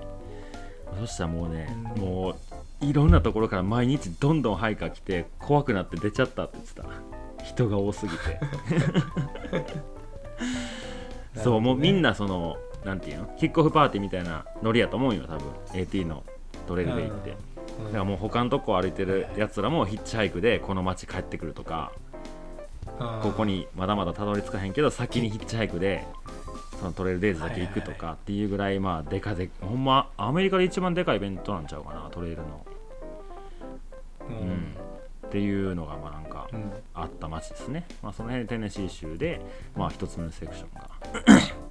[0.99, 2.01] そしたらもうね、うん。
[2.01, 6.85] もういろんなところから毎日どんどんハイカー来て怖くなって出ちゃったって言ってた。
[7.45, 8.39] 人が多すぎて。
[11.41, 13.33] そうもうみんなそのなんていうの？
[13.37, 15.41] キックオフパーティーみたいなノリやと思うよ多分。
[15.73, 16.23] AT の
[16.67, 17.35] トレイルデイって、
[17.85, 21.91] うんだからもう他のとこ歩いてるやつらもヒッチハイクでこの街帰ってくるとか
[23.21, 26.05] ここにまだまだたどり着かへんけど先にヒッチハイクで
[26.79, 32.65] そのトレイルデイズだけ行くとかっていうぐらいまあでかでほんまアメリカで一番でかいイベントなんちゃうかなトレイルの、
[34.29, 34.49] ううん。
[34.49, 34.75] ん、
[35.27, 36.71] っていうのがまあなんかうん。
[36.93, 39.41] あった街ですね、まあ、その辺テネシー州で
[39.75, 40.89] まあ一つ目のセクションが。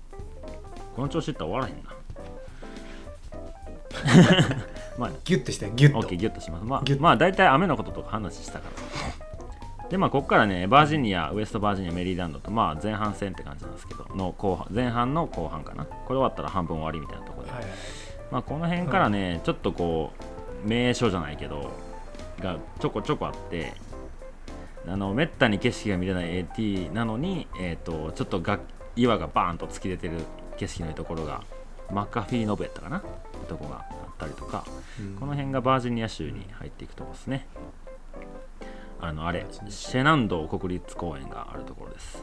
[0.97, 1.91] この調子いったら終わらへんな
[4.99, 6.07] まあギュッとしてギュッと。
[6.07, 6.65] OK ギュッとします。
[6.65, 8.69] まあまあ大体雨のこととか話したか
[9.83, 9.89] ら。
[9.89, 15.85] でまあここからねバージニアウエストバージニアメリーランドとまあ前半戦って感じなんですけどの後半前半の後半かな。
[15.85, 17.71] これ終わったら半分終わりみたいなところで、はいはい。
[18.31, 20.13] まあこの辺からね、ちょっとこ
[20.65, 21.71] う名所じゃないけど
[22.41, 23.73] がちょこちょこあって
[24.87, 28.59] あのめったに景色が見れない AT なのに、えー、とちょっとが
[28.97, 30.15] 岩がバーンと突き出てる
[30.57, 31.43] 景色のいいところが
[31.93, 33.03] マッカフィーノブやったかな？
[33.49, 34.65] とこがあったりとか、
[35.01, 35.17] うん。
[35.17, 37.47] この辺がバージニア州に入っていくとこですね。
[39.01, 42.23] あのあれシェナンド国立公園があるところです。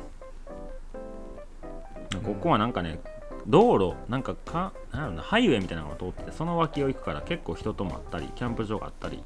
[2.23, 2.99] ここはなんかね
[3.47, 9.23] 道路なんかかなんなハイウェイみたいなのが通っててその脇を行くから結構人ともあったりキャンプ場があったり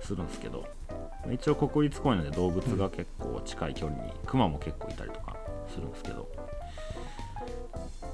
[0.00, 0.66] するんですけど
[1.32, 5.36] 一応国立公園で動物が結構近い距離にクマも結構いたりとか
[5.68, 6.28] するんですけど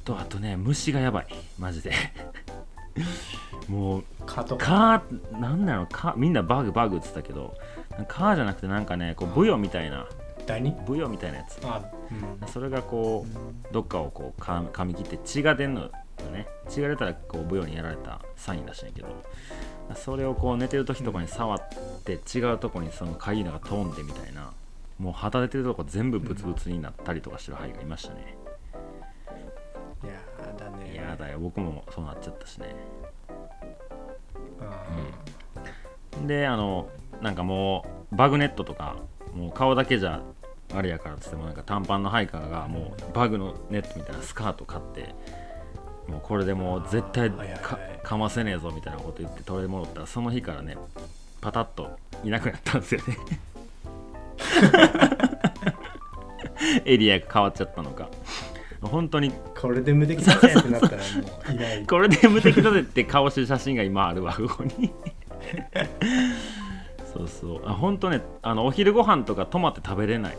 [0.08, 1.26] とあとね虫がやばい。
[1.58, 1.92] マジで。
[3.68, 4.66] もう蚊とか。
[4.66, 7.54] カーなんだろうカみんなバグバグって言ってたけど
[8.08, 10.06] カーじゃなくてなんかねこうブヨみたいな。
[10.46, 11.60] 何ブヨみたいなやつ。
[11.62, 11.82] あ
[12.40, 12.48] うん。
[12.48, 15.90] それがこうどっかをこうか噛み切って血が出んのよ
[16.32, 16.46] ね。
[16.70, 19.08] 血が出たらこうブヨにやられたサインらしいんやけど。
[19.94, 21.60] それをこう寝てる時とかに触っ
[22.04, 24.52] て違うとこにそのかゆいのが飛んでみたいな。
[24.98, 28.36] もう旗出てるとこ全部ブツブツになったりとかしてる灰がいましたね、
[30.58, 30.92] だね。
[30.92, 32.74] いやだよ僕もそうなっちゃったしね。
[34.60, 36.88] あであの
[37.22, 38.96] なんかもうバグネットとか
[39.34, 40.20] もう顔だけじゃ
[40.74, 45.14] あれやからっつってもなんか短パンのハイカーがもうバグのネットみたいなスカート買って
[46.08, 47.30] もうこれでもう絶対
[48.02, 50.76] かませねえぞみたいなこと言って取り戻ったらその日からね
[51.40, 51.90] パタッと
[52.24, 53.16] いなくなったんですよね。
[56.84, 58.08] エリアが変わっちゃったのか
[58.80, 59.32] 本当に。
[59.32, 61.02] ーこれで無敵だぜってなったらも
[61.50, 61.86] ういない。
[61.86, 64.92] これで無敵だぜって顔してる写真が今あるわ ここに。
[67.12, 67.62] そうそう。
[67.68, 70.38] あ本当ねあのお昼ご飯とか泊まって食べれない。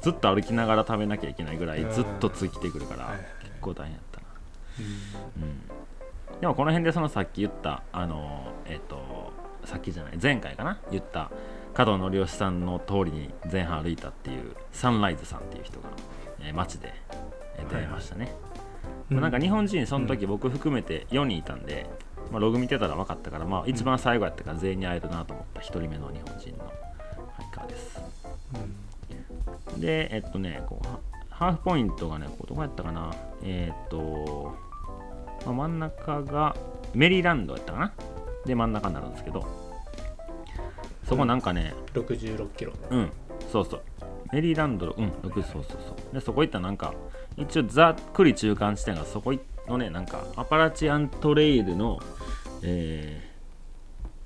[0.00, 1.90] ずっと歩きながら食べなきゃいけないぐらいうん。
[1.90, 4.26] ずっとついてくるから結構大変やったな、
[5.36, 5.42] うん。
[5.42, 9.32] うん、でもこの辺でそのさっき言ったあのえっ、と
[9.64, 11.30] さっきじゃない前回かな言った
[11.72, 15.88] 加藤則義さんの通りに前半歩いたっていうサンライズさんっていう人が、
[16.40, 17.33] えー街で、えー
[17.68, 18.34] 出会いましたね、
[19.08, 21.86] まあなんか日本人その時僕含めて4人いたんで、
[22.30, 26.72] まあ、ログ見てたら分かったから、まあ、一番最後やったから全員に会えるなと思った1人目の日本人の。
[27.32, 28.00] ハイカーです。
[29.78, 30.98] でえっとねこうハ
[31.30, 33.12] ハーフポイントがねこうどこやったかな。
[33.42, 34.54] えーっと、
[35.44, 36.56] まあ、真ん中が
[36.94, 37.92] メリーランドやったかな。
[38.46, 39.64] で真ん中になるんですけど
[41.08, 42.72] そこなんかね、66キロ。
[42.90, 43.10] うん、
[43.52, 43.82] そうそう。
[44.32, 46.14] メリーランドの、うん、6、そうそうそう。
[46.14, 46.94] で、そこ行ったらなんか、
[47.36, 49.34] 一応ざっくり中間地点がそこ
[49.66, 52.00] のね、なんか、アパラチアントレイルの、
[52.62, 53.22] え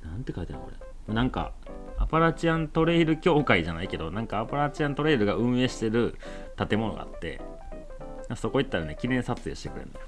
[0.02, 0.70] ー、なんて書いてあるこ
[1.08, 1.14] れ。
[1.14, 1.52] なんか、
[1.96, 6.16] アパラチアントレイル協会じゃないけど、なんかアパラチアントレイルが運営してる
[6.56, 7.40] 建物があって、
[8.36, 10.06] そこ行ったらね、記念撮影してくれるのよ。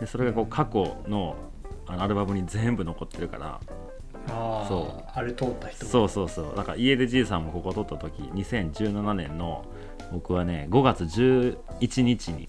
[0.00, 1.36] で、それがこう、過去の
[1.86, 3.60] あのアルバムに全部残ってるから、
[4.28, 9.64] ああそうあれ通った人そうそうそうだから家でじいさんもここ撮った時2017年の
[10.12, 12.48] 僕はね5月11日に、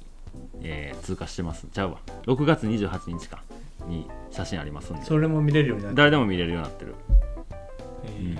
[0.61, 1.67] えー通過してます。
[1.71, 1.97] ちゃうわ。
[2.25, 3.43] 6月28日か。
[3.87, 5.03] に写真ありますんで。
[5.03, 6.95] それも見れるようになって誰でも見れるようになってる。
[8.05, 8.39] えー。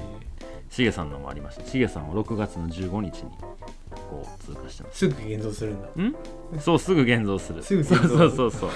[0.69, 3.31] しげさんのもありましたしげさんは6月の15日に
[4.09, 4.97] こう通過してます。
[4.99, 5.88] すぐ現像するんだ。
[6.01, 6.15] ん？
[6.59, 7.62] そうすぐ現像する。
[7.62, 8.51] すぐ現像そうそうそう。
[8.51, 8.69] そう。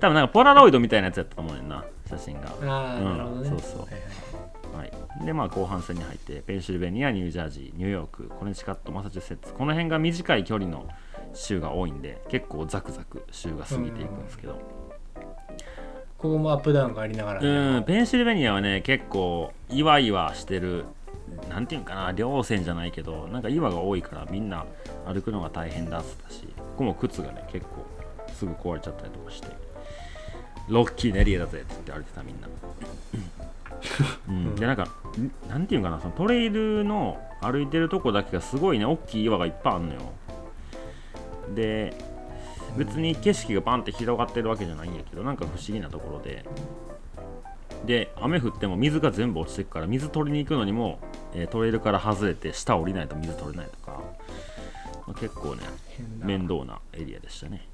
[0.00, 2.48] 多分なんかポラロイドみたいなやつやったと思うねんな写真が。
[2.48, 3.04] ああ、うん。
[3.04, 3.48] なるほどね。
[3.48, 3.80] そうそう。
[3.82, 4.02] はいはい
[4.72, 4.92] はい、
[5.24, 10.86] でまあ後半戦に入ってペンシルベニアニュージャージーニューヨークコネチカットマサチューセッツこの辺が短い距離の
[11.34, 14.80] 州が多いんで結構ザクザク州が過ぎていくんですけど。
[16.18, 20.84] ここもアップダウンがありながらね、うんペンシルベニアはね結構岩岩してる
[21.48, 24.66] なんていうんかな稜線じゃないけどなんか岩が多いからみんな
[25.06, 27.86] 歩くのが大変だったしここも靴がね結構
[28.34, 29.48] すぐ壊れちゃったりとかして
[30.68, 32.48] ロッキーなエリアだぜって言って歩いてたみんな、
[34.28, 40.00] うん、でなんかんなんていうんかなそのトレイルの歩いてるとこだけがすごいね大きい岩がいっぱいあるのよ。
[41.54, 41.94] で
[42.76, 46.44] 別に景色がバンって広がってるわけじゃないんやけどなんか不思議なところで。
[47.86, 50.98] で雨降っても水が全部落ちてくから水取りに行くのにも、
[51.32, 54.02] えートレイルから外れて下降りないと水取れないとか、
[55.06, 55.62] まあ結構ね
[56.18, 57.66] 面倒なエリアでしたね、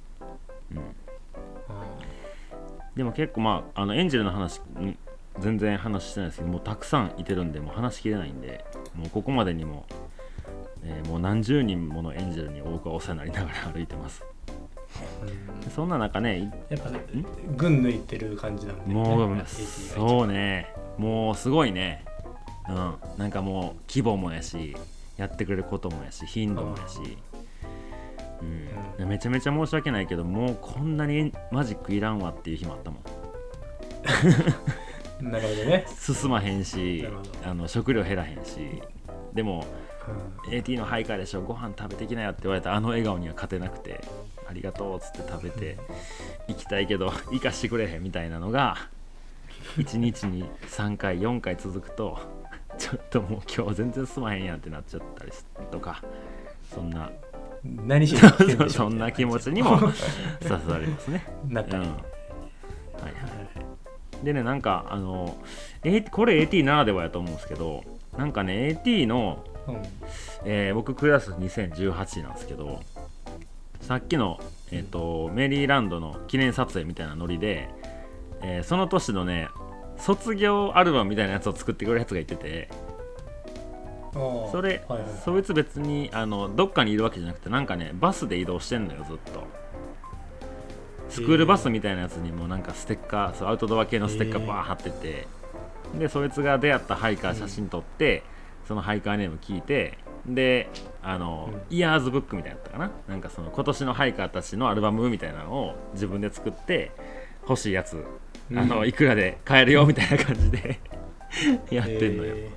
[0.71, 0.83] うん、あ
[2.95, 4.97] でも結構まああのエンジェルの話ん？
[5.41, 8.65] 全然話してないですけどもうたくさんいてるんでもう話しきれないんで
[8.95, 9.87] もうここまでにも、
[10.83, 14.25] えーもう何十人ものエンジェルに僕はお世話になりながら歩いてます。
[15.65, 15.71] うん。
[15.71, 17.05] そんな中ねいやっぱね
[17.57, 20.73] 群抜いてる感じなんで、ね、もうそうね。
[20.97, 22.05] もうすごいね。
[22.69, 22.95] うん。
[23.19, 24.77] なんかもう規模もやし
[25.17, 27.19] やってくれることもやし頻度もやし。
[28.99, 33.01] うん、めちゃめちゃ申し訳ないけどもうこんなにマジックいらんわっていう日もあったもん
[35.21, 37.07] なるほどね、進まへんし
[37.45, 38.83] あの食料減らへんし。
[39.35, 39.67] でも
[40.49, 40.55] うん。
[40.55, 44.01] AT の配下でしょご飯食べてきなよって言われたあの笑顔には勝てなくて
[44.49, 45.77] ありがとうっつって食べて
[46.49, 48.77] 行きたいけど生かしてくれへんみたいなのが
[49.77, 52.19] 1日に3回4回続くと
[52.79, 56.03] ちょっともう今日全然すまへんやんってなっちゃったりすとか
[56.73, 57.11] そんな
[57.65, 59.79] 何しにそんな気持ちにも
[60.43, 61.27] させられますね。
[61.45, 62.16] うん、中に、はいはい
[64.23, 65.37] でねなんかあの、
[65.85, 67.85] A、これ AT ならではやと思うんですけど
[68.17, 69.83] なんかね AT のうん。
[70.45, 72.81] えー僕クラス2018なんですけど
[73.81, 74.39] さっきの、
[74.71, 77.69] えーとメリーランドの記念撮影みたいなノリで、
[78.43, 79.49] えーその年のね
[79.99, 82.69] 卒業アルバムみたいなやつを作ってくれるやつがいてて
[84.13, 85.11] それ、はいはい。
[85.25, 89.43] そいつ別にあのどっかにいるわけじゃなくてなんかねバスで移動してんのよずっと
[91.09, 95.29] スクールバスみたいなやつにもなんかステッカーそうアウトドア系のステッカーバー貼ってて、
[95.99, 98.23] でそいつが出会ったハイカー写真撮って、
[98.67, 100.69] そのハイカーネーム聞いてで
[101.03, 102.91] あの、うイヤーズブックみたいなのやったかな？
[103.09, 106.91] なんかその今年のハイカーたちのアルバムみたいなのを自分で作って
[107.43, 108.05] 欲しいやつ
[108.51, 110.81] あの、うんいくらで買えるよみたいな感じで
[111.71, 112.51] やってんのよ、え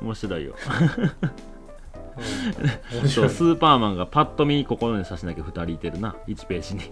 [0.00, 0.54] 面白いよ。
[0.56, 3.00] ーうん。
[3.00, 3.08] 面白い。
[3.08, 6.16] そうスーパーマンがパッと見ここの写真だけ2人いてるな。
[6.26, 6.82] 1ページに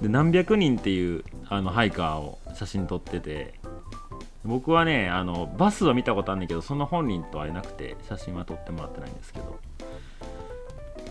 [0.00, 3.54] で何百人っていうあのハイカーを写真撮ってて
[4.44, 9.58] 僕はねあのバスは見たことあるんだけどその本人と会えなくて写真は撮ってもらってないんですけど、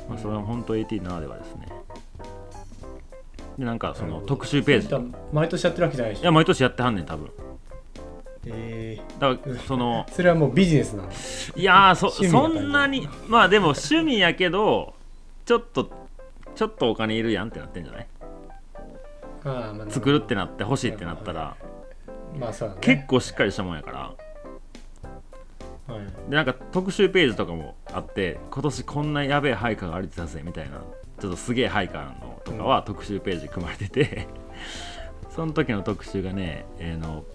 [0.09, 1.67] まあ、それは本当 AT ならではですね。
[3.57, 5.11] でなんかその特集ページ。
[5.32, 6.24] 毎年やってるわけじゃないでしょ？
[6.24, 7.30] いや毎年やってはんねん多分。
[8.47, 11.09] えだからそのー それはもうビジネスなの
[11.55, 14.95] いやーそそんなにまあでも趣味やけど
[15.45, 15.91] ちょっと
[16.55, 18.07] ちょっとお金いるやんってなってんじゃない？
[19.89, 21.56] 作るってなって欲しいってなったら
[22.38, 22.76] まあね。
[22.82, 24.00] 結構しっかりしたもんやから。
[25.94, 30.82] はいでなんか特集ページとかもあって今年こんなやべえハイカーが歩いてたぜみたいな
[31.20, 34.28] ちょっとすげえハイカーのとかは特集ページ組まれてて
[35.36, 37.26] その時の特集がね、えーの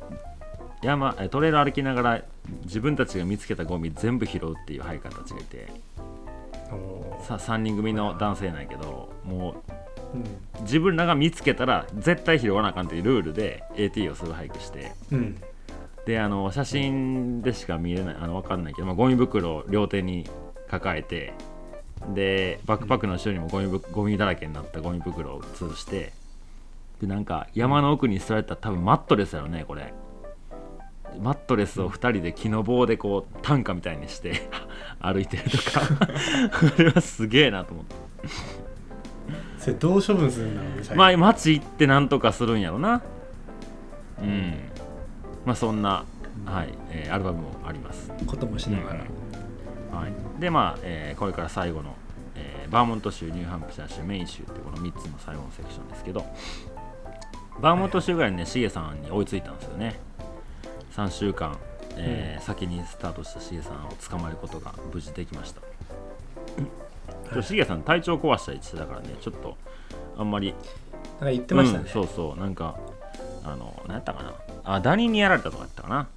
[0.82, 2.22] 山えトレーラー歩きながら
[2.64, 5.68] 自分たちが見つけたゴミ全部拾うっていうハイカーたちがいて
[7.22, 9.72] さ3人組の男性なんやけどもう
[10.16, 14.92] うん自分らが見つけたら絶対拾わなあかんっていうルールで AT をする俳句して。
[15.12, 15.36] うん。
[16.06, 18.16] であの写真でしか見えない。
[18.20, 20.28] あの分かんないけど、まあ、ゴミ袋を両手に
[20.68, 21.32] 抱えて。
[22.14, 26.12] でバックパックの後ろにもゴミぶゴミだらけになったゴミ袋を吊るして。
[27.00, 29.92] でなんか山の奥に捨てられた多分マットレスやろねこれ。
[31.20, 34.34] マットレスを2人で木の棒でこう担架みたいにして。
[35.00, 35.80] 歩いてるとか。
[36.76, 37.94] これはすげえなと思って
[39.58, 43.02] それどう処分するんだろうねまあ街行ってなんとかするんやろな。
[44.20, 44.54] うん。
[45.44, 46.04] まあそんな、
[46.44, 49.00] はいえーアルバムもあります、こともしながら、
[49.96, 51.94] はい、でまあ、えーこれから最後の、
[52.34, 56.26] えーバーモント州ニューハンプシャー州メイン州ってこの3つの最後のセクションですけど
[57.60, 60.00] バーモント州ぐらいにねシゲさんに追いついたんですよね。
[60.94, 61.56] 3週間、
[61.96, 65.60] えー先にスタートしたシゲさんを捕まえることが無事できました
[67.32, 67.42] はい。
[67.42, 69.56] シゲさん体調壊したりしてたからねちょっと
[70.16, 70.52] あんまり。
[70.52, 72.40] なんか言ってましたね、うんそうそう。
[72.40, 72.78] なんか
[73.44, 74.34] あの何やったかな。
[74.64, 76.08] あダニにやられたとかやったかな。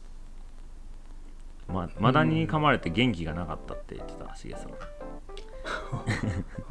[1.68, 4.70] まマダニに噛まれて元気がなかったって言ってたしげさん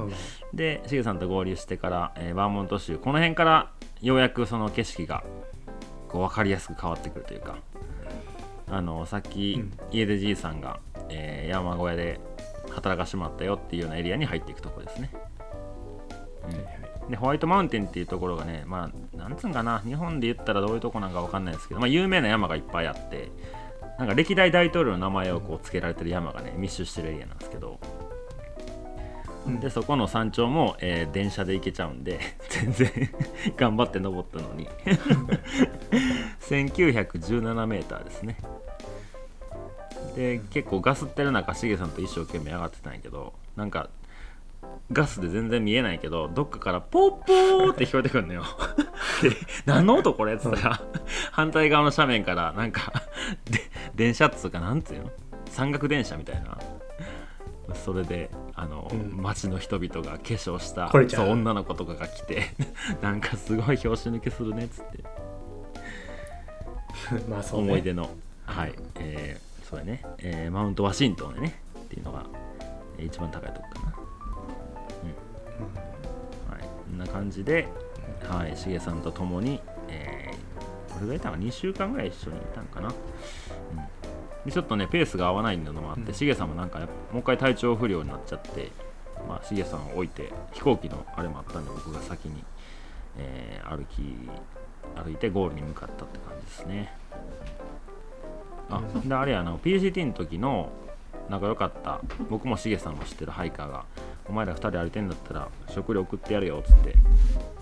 [0.00, 0.12] うん。
[0.52, 3.70] でしげさんと合流してから、えーバーモント州この辺から
[4.02, 5.22] ようやくその景色が
[6.08, 7.56] こう分かりやすく変わってくるというか。
[8.70, 9.72] あのさっき、うん。
[9.90, 12.20] 家出じいさんが、えー山小屋で
[12.78, 15.10] 働かしてもらったよっていうようなエリアに入っていくとこですね、
[17.04, 17.10] うん。
[17.10, 23.30] でホワイトマウンテンっていうところがねまあなんつうんかな日本で言ったらどういうとこなんかわかんないですけど、まあ、有名な山がいっぱいあって
[23.98, 27.80] なんか歴代大統領の名前をこう付けられてる山がね密集してるエリアなんですけど
[29.46, 29.60] うん。
[29.60, 32.90] でそこの山頂も、えー電車で行けちゃうんで 全然
[33.56, 34.68] 頑張って登ったのに。
[36.48, 38.38] 1917メーターですね
[40.18, 43.88] で結構ガスってる中しげさんと一生懸命上がってたんやけどなんか
[44.90, 48.42] ガスで全然見えないけどどっかからポッポーって聞こえてくるのよ。
[49.22, 49.30] で
[49.64, 50.80] 何の音これっつったら
[51.30, 52.92] 反対側の斜面からなんか
[53.48, 53.60] で
[53.94, 55.08] 電車っつうかなんつうの？
[55.50, 56.58] 山岳電車みたいな。
[57.74, 59.22] それであの、うん。
[59.22, 62.46] 街の人々が化粧したそう女の子とかが来て
[63.00, 65.04] なんかすごい拍子抜けするねっつって。
[67.30, 68.10] まあそう、ね、思い出の、
[68.46, 72.24] はい、えー、そうやね、えーマウントワシントンでねっていうのが、
[72.96, 73.94] えー一番高いとこかな。
[76.48, 76.54] うん。
[76.54, 77.68] はい、こんな感じで、
[78.28, 82.88] はい、しげさんと共に、えー、これぐらいいたのか2週間ぐらい一緒にいたんかな？
[82.88, 82.94] うん。
[84.46, 88.72] でちょっとね、ペースが合わないのもあって、うんしげさんもなんかもう一回体調不良になっちゃって、
[89.28, 92.42] まあ、しげさんを置いて、飛行機のあれもあったんで、僕が先に、
[93.18, 94.16] えー歩き、
[94.96, 96.96] 歩いてゴールに向かったって感じですね。
[98.70, 100.70] あであれやな PCT の時の
[101.28, 102.00] 仲良かった。
[102.30, 103.84] 僕もしげさんも知ってるハイカーが
[104.28, 106.94] 「お前ら2人歩いてんだったら食料送ってやるよ」っつって、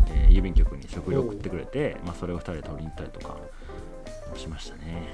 [0.09, 3.37] えー郵便局に食料送ってくれて、まあ、それを2人で取りに行ったりとか
[4.37, 5.09] しましたね、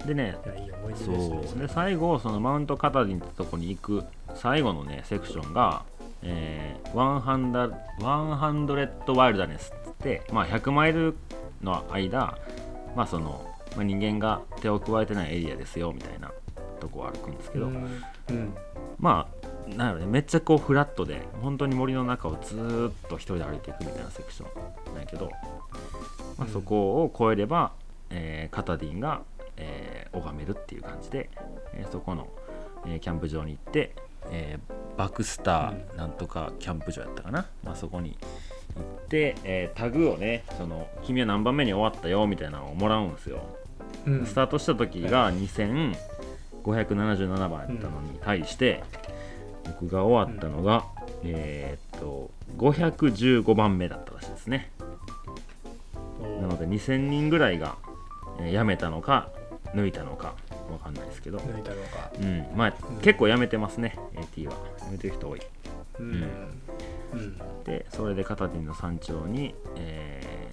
[0.00, 1.58] うん、でねいやいい思い出そう。
[1.58, 4.04] で最後そのマウントカタディンってとこに行く
[4.34, 5.84] 最後のねセクションが、
[6.22, 11.16] えー、100 100ワイルダネスっつって、まあ、100マイル
[11.62, 12.36] の間、
[12.96, 13.44] まあその
[13.76, 16.32] まあ、人間が手を加えてないエリアですよみたいな
[16.80, 17.74] とこを歩くんですけど、うん。
[18.30, 18.54] うん。
[18.98, 19.28] ま
[19.66, 24.46] あなんやろねめっちゃこうフラットで本当に森の中をずーっと一人で歩いていくみたいなセクショ
[24.90, 27.72] ンなんやけど、まあ、うんそこを越えれば、
[28.10, 29.22] えーカタディンが、
[29.56, 31.28] えー拝めるっていう感じで、
[31.74, 32.28] えーそこの、
[32.86, 33.94] えーキャンプ場に行って、
[34.30, 38.18] えーバクスターなんとかキャンプ場やったかな、まあ、そこに
[38.78, 43.40] 行って、えータグをねその君は何番目に終わったよみたいなのをもらうんですよ。
[44.06, 44.26] うん。
[44.26, 48.82] スタートした時が2577番やったのに対して、
[49.64, 50.84] 僕が終わったのが、
[51.24, 54.70] えーっと515番目だったらしいですね。
[56.40, 57.76] なので2000人ぐらいが、
[58.40, 59.28] えー辞めたのか
[59.74, 60.34] 抜いたのか
[60.70, 62.10] わかんないですけど、抜いたのか。
[62.20, 62.46] うん。
[62.56, 62.72] まあ、
[63.02, 64.54] 結構辞めてますね AT は。
[64.86, 65.40] 辞めてる人多い
[66.00, 66.24] うん。
[67.12, 67.38] うん。
[67.64, 70.48] でそれでカタディンの山頂に、えー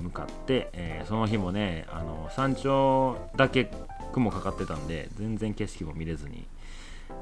[0.00, 3.70] 向かって、えーその日もねあの山頂だけ
[4.12, 6.46] 雲かかってたんで全然景色も見れずに、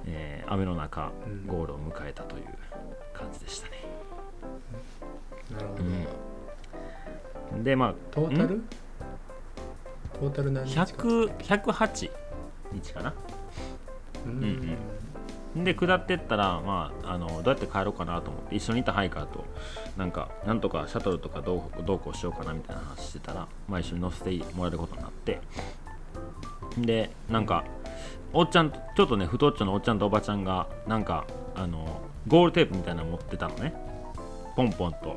[0.06, 1.46] えー雨の中うん。
[1.46, 2.44] ゴールを迎えたという
[3.12, 3.84] 感じでしたね、
[5.50, 5.82] なるほど。
[7.56, 7.64] うん。
[7.64, 8.62] でまあんトータル？
[10.12, 12.10] トータル何日か100 108
[12.72, 13.14] 日かな？
[14.24, 14.40] うん。
[14.40, 14.76] ん
[15.56, 19.44] で下ってったら、まあ、あのどうやって帰ろうかなと思って一緒にいたハイカーと
[19.96, 25.40] なんかなんとかシャトルとかどうどうこうしようかなみたいな話してたら、まあ、一緒に乗せてもらえることになって
[26.76, 27.64] でなんか
[28.32, 33.74] おっちゃんちょっとね太っちょのおっちゃんとおばちゃんがなんかあのゴールテープみたいなの持ってたのね。
[34.54, 35.16] ポンポンと、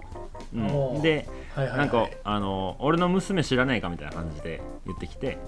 [0.54, 1.78] うん、ではいはいはい。
[1.80, 5.40] なんかあの俺の娘知らねえかみたいな感じで言ってきて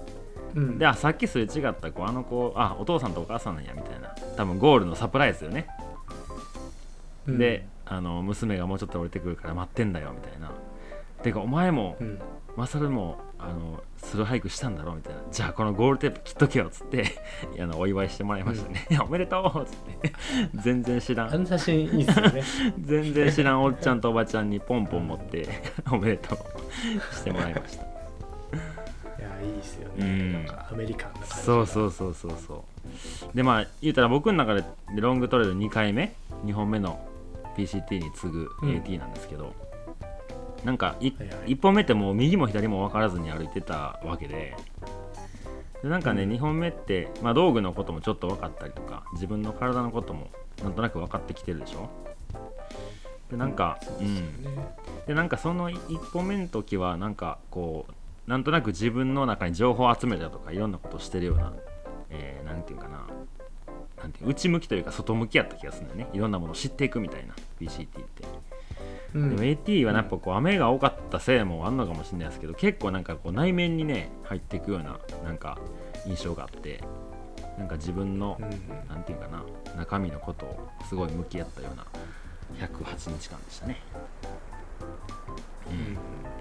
[0.54, 0.78] うん。
[0.78, 4.08] であさっきすれ違った子あの子あお父さんとお母さんなんやみたいな。
[4.36, 5.66] 多分ゴールのサプライズよね、
[7.26, 7.38] うん。
[7.38, 10.50] であの娘がもうちょっと降りてくるから待ってんだよみたいな。
[11.22, 12.20] てかお前もうん。
[12.56, 15.20] マサルもあのスルーハイクしたんだろみたいな。
[15.32, 17.04] じゃあこのゴールテープ切っとけよっつって
[17.60, 20.12] あのお祝いしてもらいましたね、 おめでとうっつって。
[20.62, 21.34] 全然知らん。
[21.34, 22.42] あの写真いいっすよね。
[22.80, 25.48] 全然知らんおっちゃんとおばちゃんにポンポン持って
[25.90, 26.38] おめでとう。
[27.12, 27.93] してもらいました
[29.44, 29.94] いやいいっすよね。
[29.98, 30.32] うん。
[30.32, 32.64] なんかアメリカンな感じそうそうそうそうそ
[33.32, 33.36] う。
[33.36, 34.64] でまあ言うたら僕の中で
[34.96, 36.14] ロングトレイル2回目
[36.44, 37.06] ？2本目の
[37.56, 38.70] PCT に次ぐうん。
[38.76, 39.54] AT なんですけど、
[40.64, 41.54] なんかいはいはい。
[41.54, 44.56] 1本目ってもう右も左も分からずに歩いてたわけで。
[45.82, 46.30] でなんかね、うん。
[46.32, 50.30] 2本目って、まあ、道具のこともちょっと分かったりとか自分の体のことも
[50.62, 51.88] なんとなく分かってきてるでしょ？
[53.30, 54.14] でなんか、そううん。
[54.14, 54.24] ね
[55.06, 57.92] でなんかその1本目の時はなんかこう
[58.26, 61.52] なんとなく自分の中に情報を集めたとかいろんなことをしてるような、
[62.10, 63.06] えーなんていうかな。
[64.00, 66.08] なんて内向きというか外向きやった気がするんだよね。
[66.12, 68.24] いろんなものを知っていくみたいな PCT って、
[69.14, 69.30] うん。
[69.30, 75.58] でも AT はやっぱこう雨が多かったせいもあんのかもしれないですけど結構なんかこう内面にね入っていくようななんか
[76.06, 76.82] 印象があって
[77.58, 78.50] なんか自分の、うん。
[78.88, 79.42] なんていうかな
[79.76, 81.86] 中身のことをすごい向き合ったような
[82.66, 83.80] 108日間でしたね。
[84.18, 85.23] うん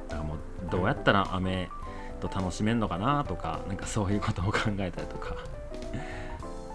[0.10, 0.38] だからもう
[0.70, 1.70] どうやったら雨
[2.20, 5.36] と楽しめるのかなとかなんかそういうことを考えたりとか。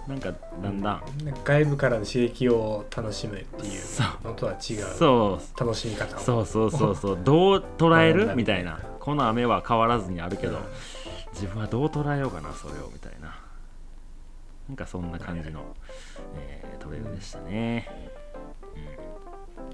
[0.08, 0.32] なんか
[0.62, 1.02] だんだん、
[1.44, 3.82] 外部からの刺激を楽しむっていう。
[4.24, 4.84] のとは違う。
[4.96, 5.60] そう。
[5.60, 6.18] 楽しみ方を。
[6.18, 7.18] そうそうそうそう。
[7.24, 8.32] どう捉える？
[8.36, 8.80] みたいな。
[9.00, 10.62] この雨は変わらずにあるけど、うん。
[11.34, 13.38] 自分はどう捉えようかなそれをみたいな。
[14.66, 15.60] なんかそんな感じの、
[16.36, 18.07] えートレイルでしたね、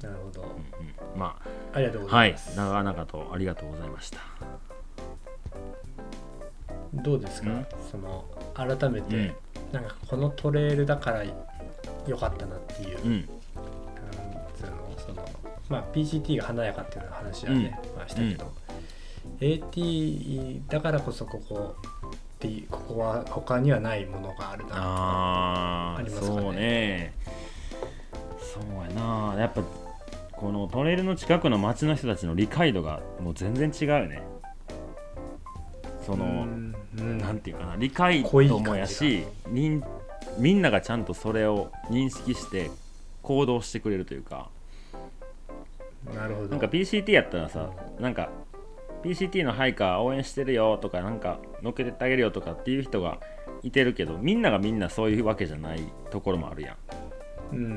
[0.05, 0.43] なるほど。
[0.43, 0.51] うんう
[1.17, 1.37] ん、ま
[1.73, 4.19] ありがとうごあはいざいます、長々とありがとうございました。
[6.95, 7.67] どうですか、うん。
[7.91, 8.25] その
[8.55, 9.35] 改めて、うん。
[9.73, 11.25] なんかこのトレイルだから
[12.07, 13.13] 良かったなっていう、うん。
[13.13, 13.25] なん
[14.55, 15.29] つうのその
[15.69, 18.53] まあ PCT が華やかっていう話はね、まあ、したけど、
[19.41, 21.75] AT だからこそここ
[22.71, 26.43] ここは他にはないものがあるなああありますかね？
[26.43, 27.15] そうね。
[28.39, 29.01] そうや
[29.35, 29.35] な。
[29.41, 29.63] やっぱ
[30.45, 34.23] このトレイルの近くの町の人たちの理解度がもう全然違うよね。
[36.05, 37.17] その、うんうん。
[37.17, 39.83] なんていうかな理解度もやしみん
[40.37, 42.71] みんながちゃんとそれを認識して
[43.23, 44.51] 行動してくれるというか。
[46.15, 46.49] なるほど。
[46.49, 48.29] なんか PCT やったらさなんか
[49.03, 53.19] PCT のハイカー応援してるよとかなんか乗っけてあげるよとかっていう人が
[53.63, 55.81] いてるけどみんながみんなそういうわけじゃない
[56.11, 56.77] ところもあるやん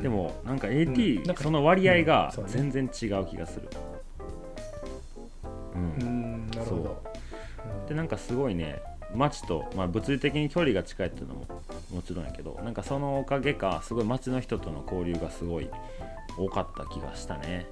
[0.02, 0.78] でもなんかうん。
[0.78, 3.70] AT、なんかその割合が全然違う気がする、
[5.76, 5.94] うん。
[5.94, 7.04] うんなるほど。
[7.88, 8.82] でなんかすごいね
[9.16, 11.46] 街と、まあ、物理的に距離が近いっていうのも
[11.94, 15.70] もちろんやけどなんかそのおかげかすごい街の人との交流がすごい
[16.38, 17.68] 多かった気がしたね。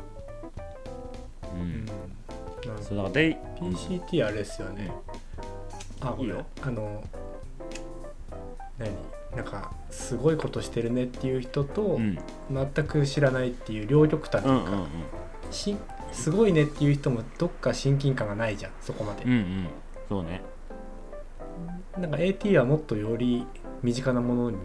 [1.53, 1.86] うん、うん。
[1.86, 1.97] なる
[2.64, 2.84] ほど。
[2.84, 4.91] そうだからで PCT あれですよね。
[6.01, 6.45] あいいよ。
[6.62, 7.03] あの
[8.78, 8.89] 何
[9.36, 12.17] なんかすごいことしてるねっていう人と、うん。
[12.51, 14.88] 全く知らないっていう両極端というか、うんうんうん。
[15.51, 15.76] し
[16.11, 19.67] すごいねっていう人もどっか親近感がないじゃんそこまで、うんうん。
[20.07, 20.41] そうね。
[21.97, 23.45] なんか AT はもっとより
[23.82, 24.57] 身近なものに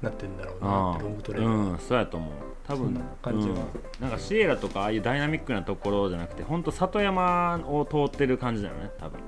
[0.00, 2.32] なってんだろうなあってロングトあレールはうんそうやと思う。
[2.66, 3.54] 多分な感じは。
[3.54, 3.62] うん。
[4.00, 9.20] なんかシエラとかああいうダイナミックなところじゃなくてほんと里山を通ってる感じだよね多分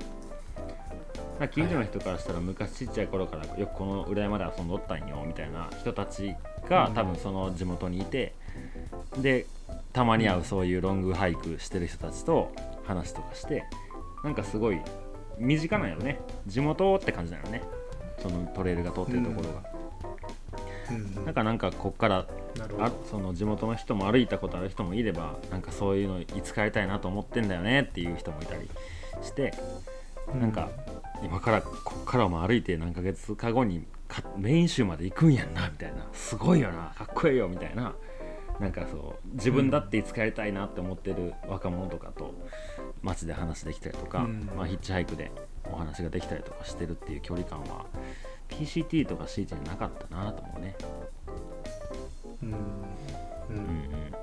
[1.39, 6.35] なんか近所の人からしたら昔ちっちゃい頃からよくこの裏山で遊んどったんよみたいな人たち
[6.69, 6.93] がうん。
[6.93, 8.33] 多分その地元にいて
[9.17, 9.45] で
[9.91, 12.53] たまに会うそういうロングハイクしてる人たちと
[12.85, 13.65] 話とかして
[14.23, 14.79] なんかすごい
[15.37, 16.19] 身近なんよね。
[16.47, 17.61] 地元って感じだよね。
[18.19, 19.63] そのトレイルが通ってるところが、
[20.91, 20.95] うん。
[21.17, 21.25] うん。
[21.25, 22.25] なんかなんかこっから
[22.79, 28.69] あその地元の人も歩いたことある人もいればなんかそういうのいつかやりたいなと思ってんだよねっていう人もいたり
[29.21, 29.53] して
[30.39, 30.69] なんか
[31.23, 36.07] 今からこっからも歩いて何ヶ月か後にかメイン州まで行くんやんなみたいな。
[36.13, 36.93] すごいよな。
[36.95, 37.93] かっこいいよみたいな。
[38.59, 42.33] なんかそう自分だっていつかやりたいなって思ってる若者とかと
[43.01, 44.49] 街で話できたりとか、うん。
[44.55, 45.31] まあ、ヒッチハイクで
[45.71, 47.85] お話ができたりとかしてるっていう距離感は
[48.49, 50.75] PCT とか CT になかったなと思うね。
[52.43, 52.49] うん。
[52.49, 52.53] う
[53.49, 54.15] うんうんん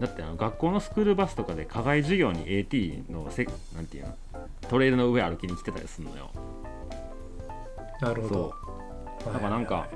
[0.00, 4.14] だってあの学校のスクールバスとかで課外授業に AT のせなんていうの
[4.68, 6.30] トレイルの上歩きに来てたりするのよ。
[8.00, 8.34] なるほど。
[8.34, 9.32] そう。
[9.32, 9.88] だからなんか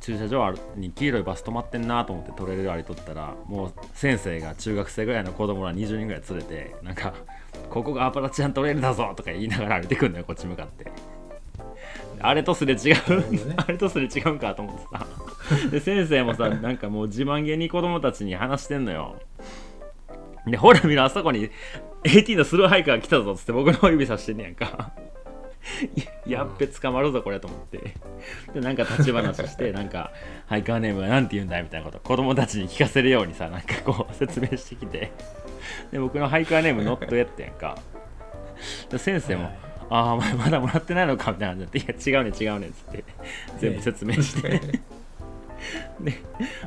[0.00, 7.14] 駐車場に黄色いバス止まってんなと思ってトレイル歩いとったらもう先生が中学生ぐらいの子供ら20人ぐらい連れてなんか
[7.70, 10.92] 「ここがアパラチアントレイルだぞ」とか言いながら歩いてくんのよこっち向かって
[12.20, 13.54] あれとすれ違う、ね。
[13.56, 15.06] あれとすれ違うんかと思ってさ
[15.70, 19.16] で先生もさなんかもう自慢げに子供たちに話してんのよ。
[20.46, 21.50] でほら見ろあそこに
[22.04, 24.92] AT のスローハイカー来たぞっつって僕の指さしてんねやんか。
[26.26, 27.94] や やっべ捕まるぞこれと思って。
[28.52, 30.12] でなんか立ち話してなんか
[30.46, 35.12] 「ハイカーネームは何て言うんだい?」みたいなこと子供たちに聞かせるようにさなんかこう説明してきて。
[35.90, 37.78] で僕のハイカーネームノットエってやんか。
[38.90, 39.54] で先生もはい
[39.94, 43.04] 「ああまだもらってないのか」みたいな感じで「いや違うね違うね」っつって
[43.60, 44.60] 全部説明して。
[45.98, 46.12] で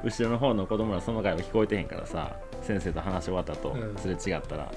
[0.03, 3.95] 後ろの方の子供らその会話聞こえてへんからさ先生と話終わった後うん。
[3.97, 4.71] すれ違ったら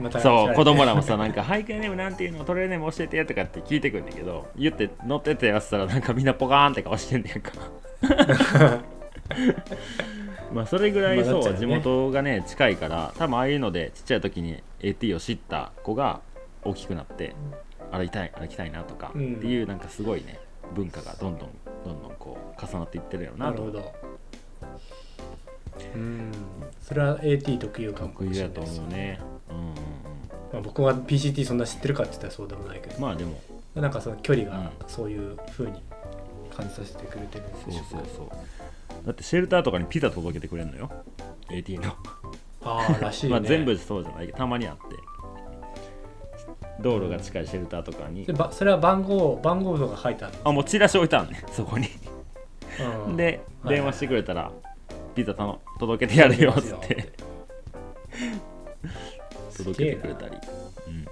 [0.00, 7.52] またそう子供らもさなんか「背景ネームなんていうのトレーネーム教えて」とかって聞いてくんだけど言って乗ってってやってたらなんかみんなポカーンって顔してんねやんか。
[10.52, 16.20] まあそれぐらいそう、地元がね近いから多分ああいうのでちっちゃい時に AT を知った子が
[16.64, 17.34] 大きくなって
[17.92, 20.38] 歩きたい歩きたいなとかってうんいうなんかすごいね
[20.74, 21.50] 文化がどんどん
[21.84, 23.52] どんどんこう重なっていってるやろなと。
[23.52, 23.92] なるほど。
[25.94, 26.32] うん。
[26.82, 29.20] それは AT 特有かも得意だと思うね。
[29.48, 29.74] うんうんうん。
[30.52, 33.40] まあ、僕は PCT そんな知ってるかって言ったらそうでもないけど、まあでも。
[33.74, 34.70] なんかその距離がうん。
[34.86, 35.82] そういう風に
[36.54, 40.90] 感じさせてくれてるんそうでしょそうそうだってシェルターとかにピザ届けてくれるのよ。
[41.50, 41.94] AT の。
[42.62, 44.96] ああらしいね、 まあ全部そうじゃないけどたまにあって
[46.82, 48.24] 道路が近いシェルターとかに。
[48.24, 51.88] でばそれは番号番号とか書いてあるあもうチラシ置いてあるね そこに。
[52.78, 53.74] ーではい。
[53.76, 54.50] 電話してくれたら
[55.14, 57.12] ピザ届けてやるよっつって。
[59.56, 60.36] 届けてくれたり。
[60.86, 61.04] うん。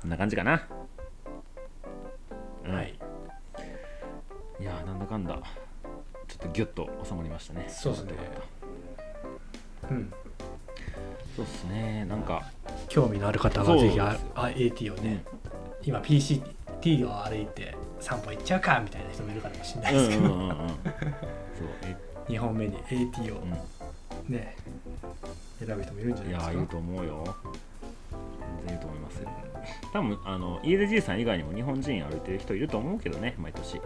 [0.00, 0.68] こんな感じかな、
[2.64, 2.74] うん。
[2.74, 2.94] はい。
[4.60, 5.40] いやーなんだかんだ
[6.28, 7.66] ちょっとギュッと収まりましたね。
[7.68, 8.12] そうですね。
[9.90, 10.12] うん
[11.36, 12.06] そうっすね。
[12.06, 12.50] なんか
[12.88, 13.98] 興味のある方はぜひ
[14.64, 15.22] AT をね、
[15.84, 20.68] 今 PCT を歩いて散歩行っちゃうかみたいな人もいるかもしれないうんですけど、うんうんうんそう。
[21.82, 21.96] え
[22.28, 24.32] 2本目に AT をうん。
[24.32, 24.56] ね、
[25.64, 26.52] 選ぶ人もいるんじゃいないですか。
[26.52, 27.36] やーいると思うよ。
[28.10, 29.28] 全然いると思いますよ。
[29.92, 33.76] 多分あの家出じいさん以外にも日本人歩いてる人いると思うけどね毎年。
[33.76, 33.80] う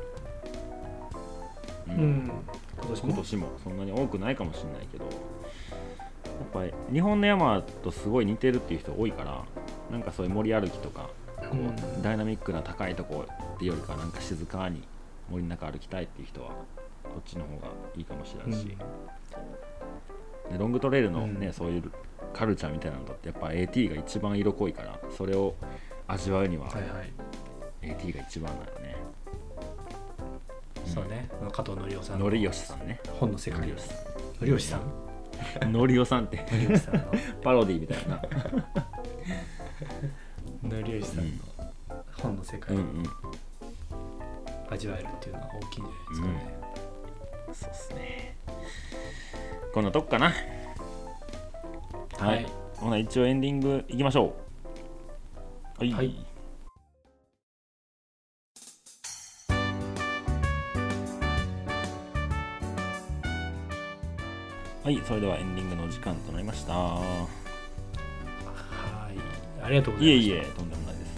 [1.88, 2.30] うん。
[2.80, 3.08] 今年も？
[3.08, 5.04] 今年もそんなに多くないかもしれないけど
[6.52, 9.44] ぱり日本の山とすごい似てるっていう人多いから
[9.90, 12.02] なんかそういう森歩きとかこう、うん。
[12.02, 14.82] ダイナミックな高いとこっていうよりかなんか静かに
[15.30, 16.50] 森の中歩きたいっていう人は
[17.04, 21.52] こっちの方がいいかもしれないし、でロングトレイルのね、うん。
[21.52, 21.92] そういう
[22.32, 25.54] カルチャーみたいなのだってやっぱ AT が一番色濃いからそれを
[26.06, 26.68] 味わうには
[27.82, 28.96] AT が一番だよね、
[30.86, 31.28] そうね。
[31.52, 33.00] 加藤則夫さんののりよしさんね。
[33.18, 33.60] 本の世界。
[33.60, 33.72] のり
[34.50, 35.09] よしさん
[35.66, 36.44] のりよさんって。
[37.42, 38.22] パロディみたいな、
[40.62, 41.32] のりよしさんの
[42.16, 43.04] 本の世界をうんうん。
[44.70, 46.58] 味わえるっていうのは大きいんじゃないですかね、
[47.52, 48.36] そうっすね。
[49.74, 50.26] こんなとこかな。
[52.18, 52.46] はい、はい。
[52.76, 54.34] ほな一応エンディングいきましょ
[55.78, 55.80] う。
[55.80, 56.29] はい、はい
[64.90, 66.72] はいそれではエンディングのお時間となりました。
[66.72, 67.36] は
[69.08, 70.34] いありがとうございました。
[70.34, 71.10] いえいえとんでもないです。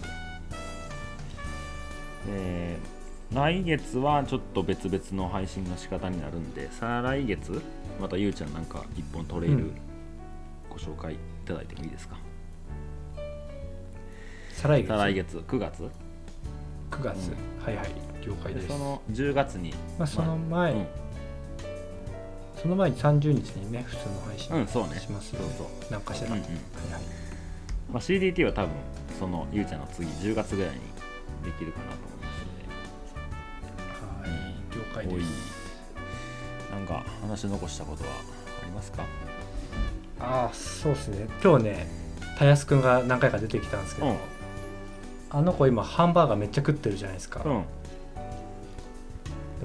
[2.28, 7.62] えー来月はちょっと別々の配信の仕方になるんで再来月
[7.98, 9.74] またゆうちゃんなんか一本トレイルうん。
[10.68, 11.16] ご紹介い
[11.46, 12.18] ただいてもいいですか、
[14.50, 14.88] 再来月？
[14.88, 15.88] 再来月9月
[16.90, 17.32] 9月、
[17.64, 17.86] はいはい
[18.20, 18.68] 了解です。
[18.68, 20.86] でその10月にまあ、その前、うん
[22.62, 25.00] その前に30日にね普通の配信うんそうね。
[25.00, 25.40] しますよ。
[25.40, 25.92] ね、そうそう。
[25.92, 26.42] なんかしら、うんうん。
[26.42, 26.60] はいはい。
[27.92, 28.70] まあ、CDT は多分
[29.18, 30.78] そのゆうちゃんの次10月ぐらいに
[31.44, 32.40] できるかなと思います
[34.06, 34.30] ので。
[34.30, 34.38] はい。
[34.78, 35.28] 了解です。
[36.70, 39.04] なんか話残したことはありますか？
[40.20, 41.26] ああそうですね。
[41.42, 41.86] 今日ね
[42.38, 44.16] たやすくんが何回か出てきたんですけど、うん。
[45.30, 47.62] あの子今ハンバーガーめっちゃ食ってるじゃないですか、うん。
[47.62, 47.66] で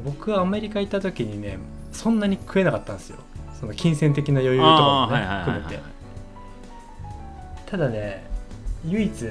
[0.04, 1.60] 僕アメリカ行った時にね
[1.98, 3.18] そんなに食えなかったんですよ。
[3.60, 5.84] その金銭的な余裕とかもね含めて。
[7.66, 8.24] ただね
[8.86, 9.26] 唯一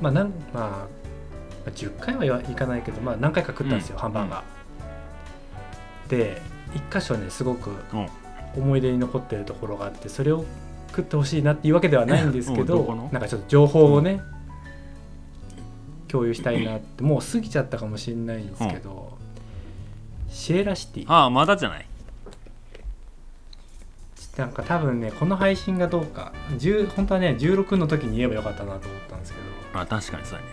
[0.00, 0.86] まあなんまあま
[1.66, 4.00] あ10回はいかないけど、まあ、何回か食ったんですよ、うん。
[4.02, 6.40] ハンバーガー、で
[6.74, 8.08] 一箇所ねすごくうん。
[8.56, 10.46] 思い出に残ってるところがあってそれを
[10.88, 14.22] 食ってほしいなっていうわけではないんですけど、うなんかちょっと情報をね、
[16.08, 19.18] 共有したいなってもう過ぎちゃったかもしれないんですけど、
[20.30, 21.04] シエラシティ。
[21.06, 21.86] ああまだじゃない？
[24.36, 29.80] なんか多分ねこの配信がどうか10本当はね16の時に言えばよかったなと思ったんですけど。
[29.80, 30.50] あ確かにそうやね。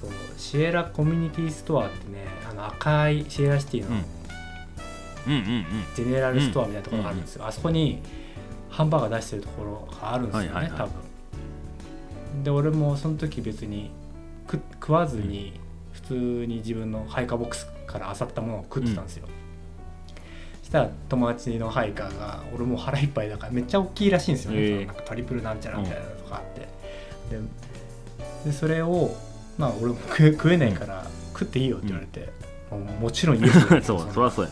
[0.00, 3.94] そうシエラコミュニティストアってねあの赤いシエラシティのうん。
[5.24, 5.64] うんうんうん。
[5.94, 8.02] ジェネラルストアみたいなところがあるんですよ、あそこに
[8.70, 10.80] ハンバーガー出してるところがあるんですよね、はいはいはい。
[10.80, 10.92] 多分。
[12.44, 13.90] で俺もその時別に
[14.50, 15.60] 食食わずに
[15.92, 19.28] 普通に自分の配下ボックスから漁ったものを食ってたんですよ、
[20.72, 24.68] したら友達の配下が俺もう腹いっぱいだからめっちゃ大きいらしいんですよね、へえ。
[24.68, 26.60] そのなんかトリプルなんちゃらみたいなのとかあって、
[27.30, 27.40] で
[28.46, 29.14] でそれを
[29.58, 32.32] まあ俺も食え食えないから、食っていいよって言われて、
[32.70, 33.46] もうもちろんイ
[33.84, 34.50] そうそりゃそうや。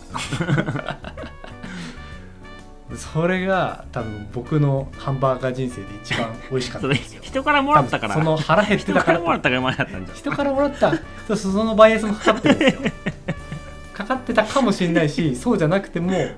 [2.96, 6.88] それが多分僕のハンバーガー人生で一番美味しかった
[7.22, 8.14] 人からもらったから。
[8.14, 9.18] その腹減って人たから。
[9.18, 10.18] からもらったから前やったんじゃん。
[10.18, 11.36] 人からもらった。
[11.36, 12.80] そのバイアスもかかってるんですよ
[14.01, 16.36] かかってたかもしれないし そうじゃなくてもう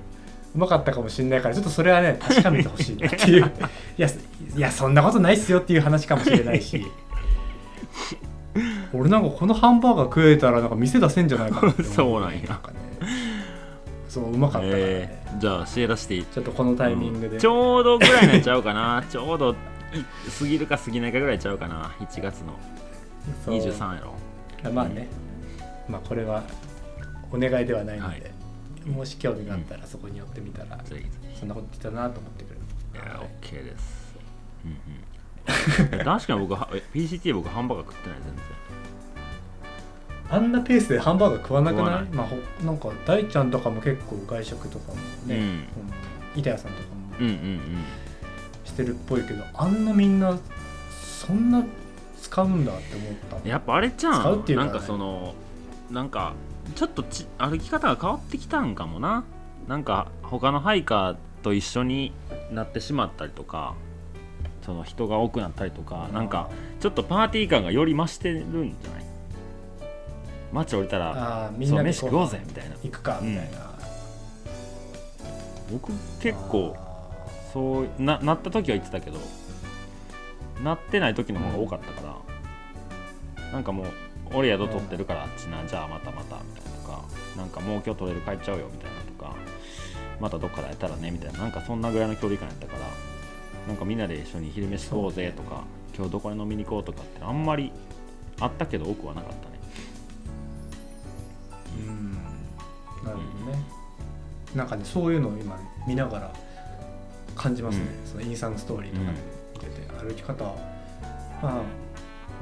[0.54, 3.50] まかったかもしれないからちょっとそれはね確かめてほしいなっていう。
[3.98, 4.08] いや
[4.56, 6.86] いやそんなことないっすよっていう話かもしれないし。
[8.92, 12.48] 俺なんかこのハンバーガー食えたらなんか店出せんじゃないかなって思そうなんや。
[12.48, 12.76] かね。
[14.08, 19.02] そううまかったからね、えーじゃあシエラシティちょっとこのタイミングで、ちょうどぐらいになっちゃうかな。
[19.08, 19.54] ちょうどい
[20.38, 21.94] 過ぎるか過ぎないかぐらいちゃうかな。
[22.00, 22.52] 1月の。
[23.44, 23.54] そう。
[23.54, 24.70] 23やろ。
[24.70, 25.08] まあね、
[25.88, 26.42] まあこれは
[27.32, 28.26] お願いではないので、は
[28.86, 28.90] い。
[28.90, 30.78] もし興味があったらそこに寄ってみたら、
[31.38, 32.60] そんなこと言ってたなと思ってくれる。
[32.92, 33.56] ひい。
[33.56, 34.14] や OK です。
[34.64, 34.74] うんう
[36.02, 36.04] ん。
[36.04, 38.44] 確かに僕 PCT 僕ハンバーガー食ってない全然。
[40.30, 42.04] あんなペースでハンバーガー食わなくない？
[42.14, 44.94] まあ、ほなんか大ちゃんとかも結構外食とかも
[45.26, 45.42] ね、うん。
[45.42, 45.64] うん。
[46.36, 47.60] 板谷さんとかもうんうんうん。
[48.64, 50.38] してるっぽいけどあんなみんな
[50.90, 51.62] そんな
[52.20, 53.48] 使うんだって思った。
[53.48, 54.70] やっぱあれちゃ使うっていうかね。
[54.70, 55.34] んなんかその
[55.90, 56.32] なんか
[56.74, 59.24] ちょっとち歩き方が変わってきたんかもな。
[59.68, 62.12] なんか他のハイカーと一緒に
[62.50, 63.74] なってしまったりとか
[64.62, 66.50] その人が多くなったりとかなんか
[66.80, 69.04] ちょっとパーティー感がより増してるんじゃない？
[70.52, 72.76] 街降りたらみんなで飯食おうぜみたいな。
[72.82, 73.78] 行くかみたいな、
[75.72, 76.76] 僕結構
[77.52, 79.18] そうななった時は言ってたけど
[80.62, 82.22] なってない時の方が多かったか
[83.38, 83.86] ら、なんかもう
[84.34, 87.02] 俺宿取ってるからあっちな、じゃあまたまたみたいなとか
[87.36, 89.36] なんかもう今日取れる帰っちゃうよみたいなとか
[90.20, 92.80] またどっかで会えたらねみたいななんかそんなぐらいの距離感やったから
[93.66, 95.62] なんかみんなで一緒に昼飯食おうぜとか、
[95.96, 97.72] 今日どこへ飲みに行こうとかってあんまり
[98.40, 99.60] あったけど多くはなかったね。
[101.86, 102.12] うん。
[103.04, 103.58] なるほどね。
[104.54, 106.32] なんかねそういうのを今見ながら
[107.36, 109.18] 感じますね、うそのインスタのストーリーとかで
[109.54, 110.56] 見てて、歩き方は。
[111.42, 111.62] ま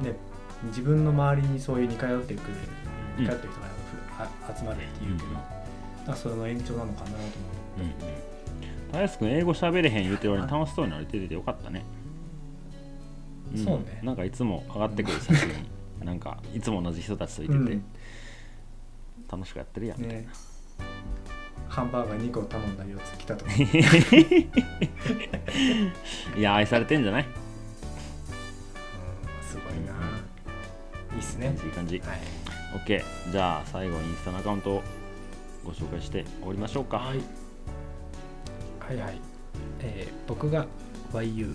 [0.01, 0.15] あね
[0.65, 2.53] 自分の周りにそういう似通ってくる
[3.17, 5.33] うん似通ってる人が集まるっていうけど、う
[6.11, 7.19] んそれの延長なのかなと思
[7.77, 7.91] うんうん。
[8.91, 11.83] たやすくん英語喋れへん言うてる割に楽しそうになれててよかったね、
[13.53, 13.57] ん。
[13.63, 14.01] そうね。
[14.03, 15.49] なんかいつも上がってくる写真
[16.03, 17.83] なんかいつも同じ人たちといてて、うん。
[19.31, 20.27] 楽しくやってるやんうね。
[21.69, 23.51] ハンバーガー2個頼んだ4つ来たとか。
[26.37, 27.25] いや愛されてんじゃない？
[31.21, 31.55] いいっすね。
[31.63, 31.99] いい感じ。
[31.99, 32.19] はい。
[32.73, 34.83] OK じゃあ最後にインスタのアカウントを
[35.63, 36.97] ご紹介して終わりましょうか。
[36.97, 37.19] はい、
[38.79, 39.21] はいはい。
[39.81, 40.65] えー僕が
[41.13, 41.53] YUICHIROUBE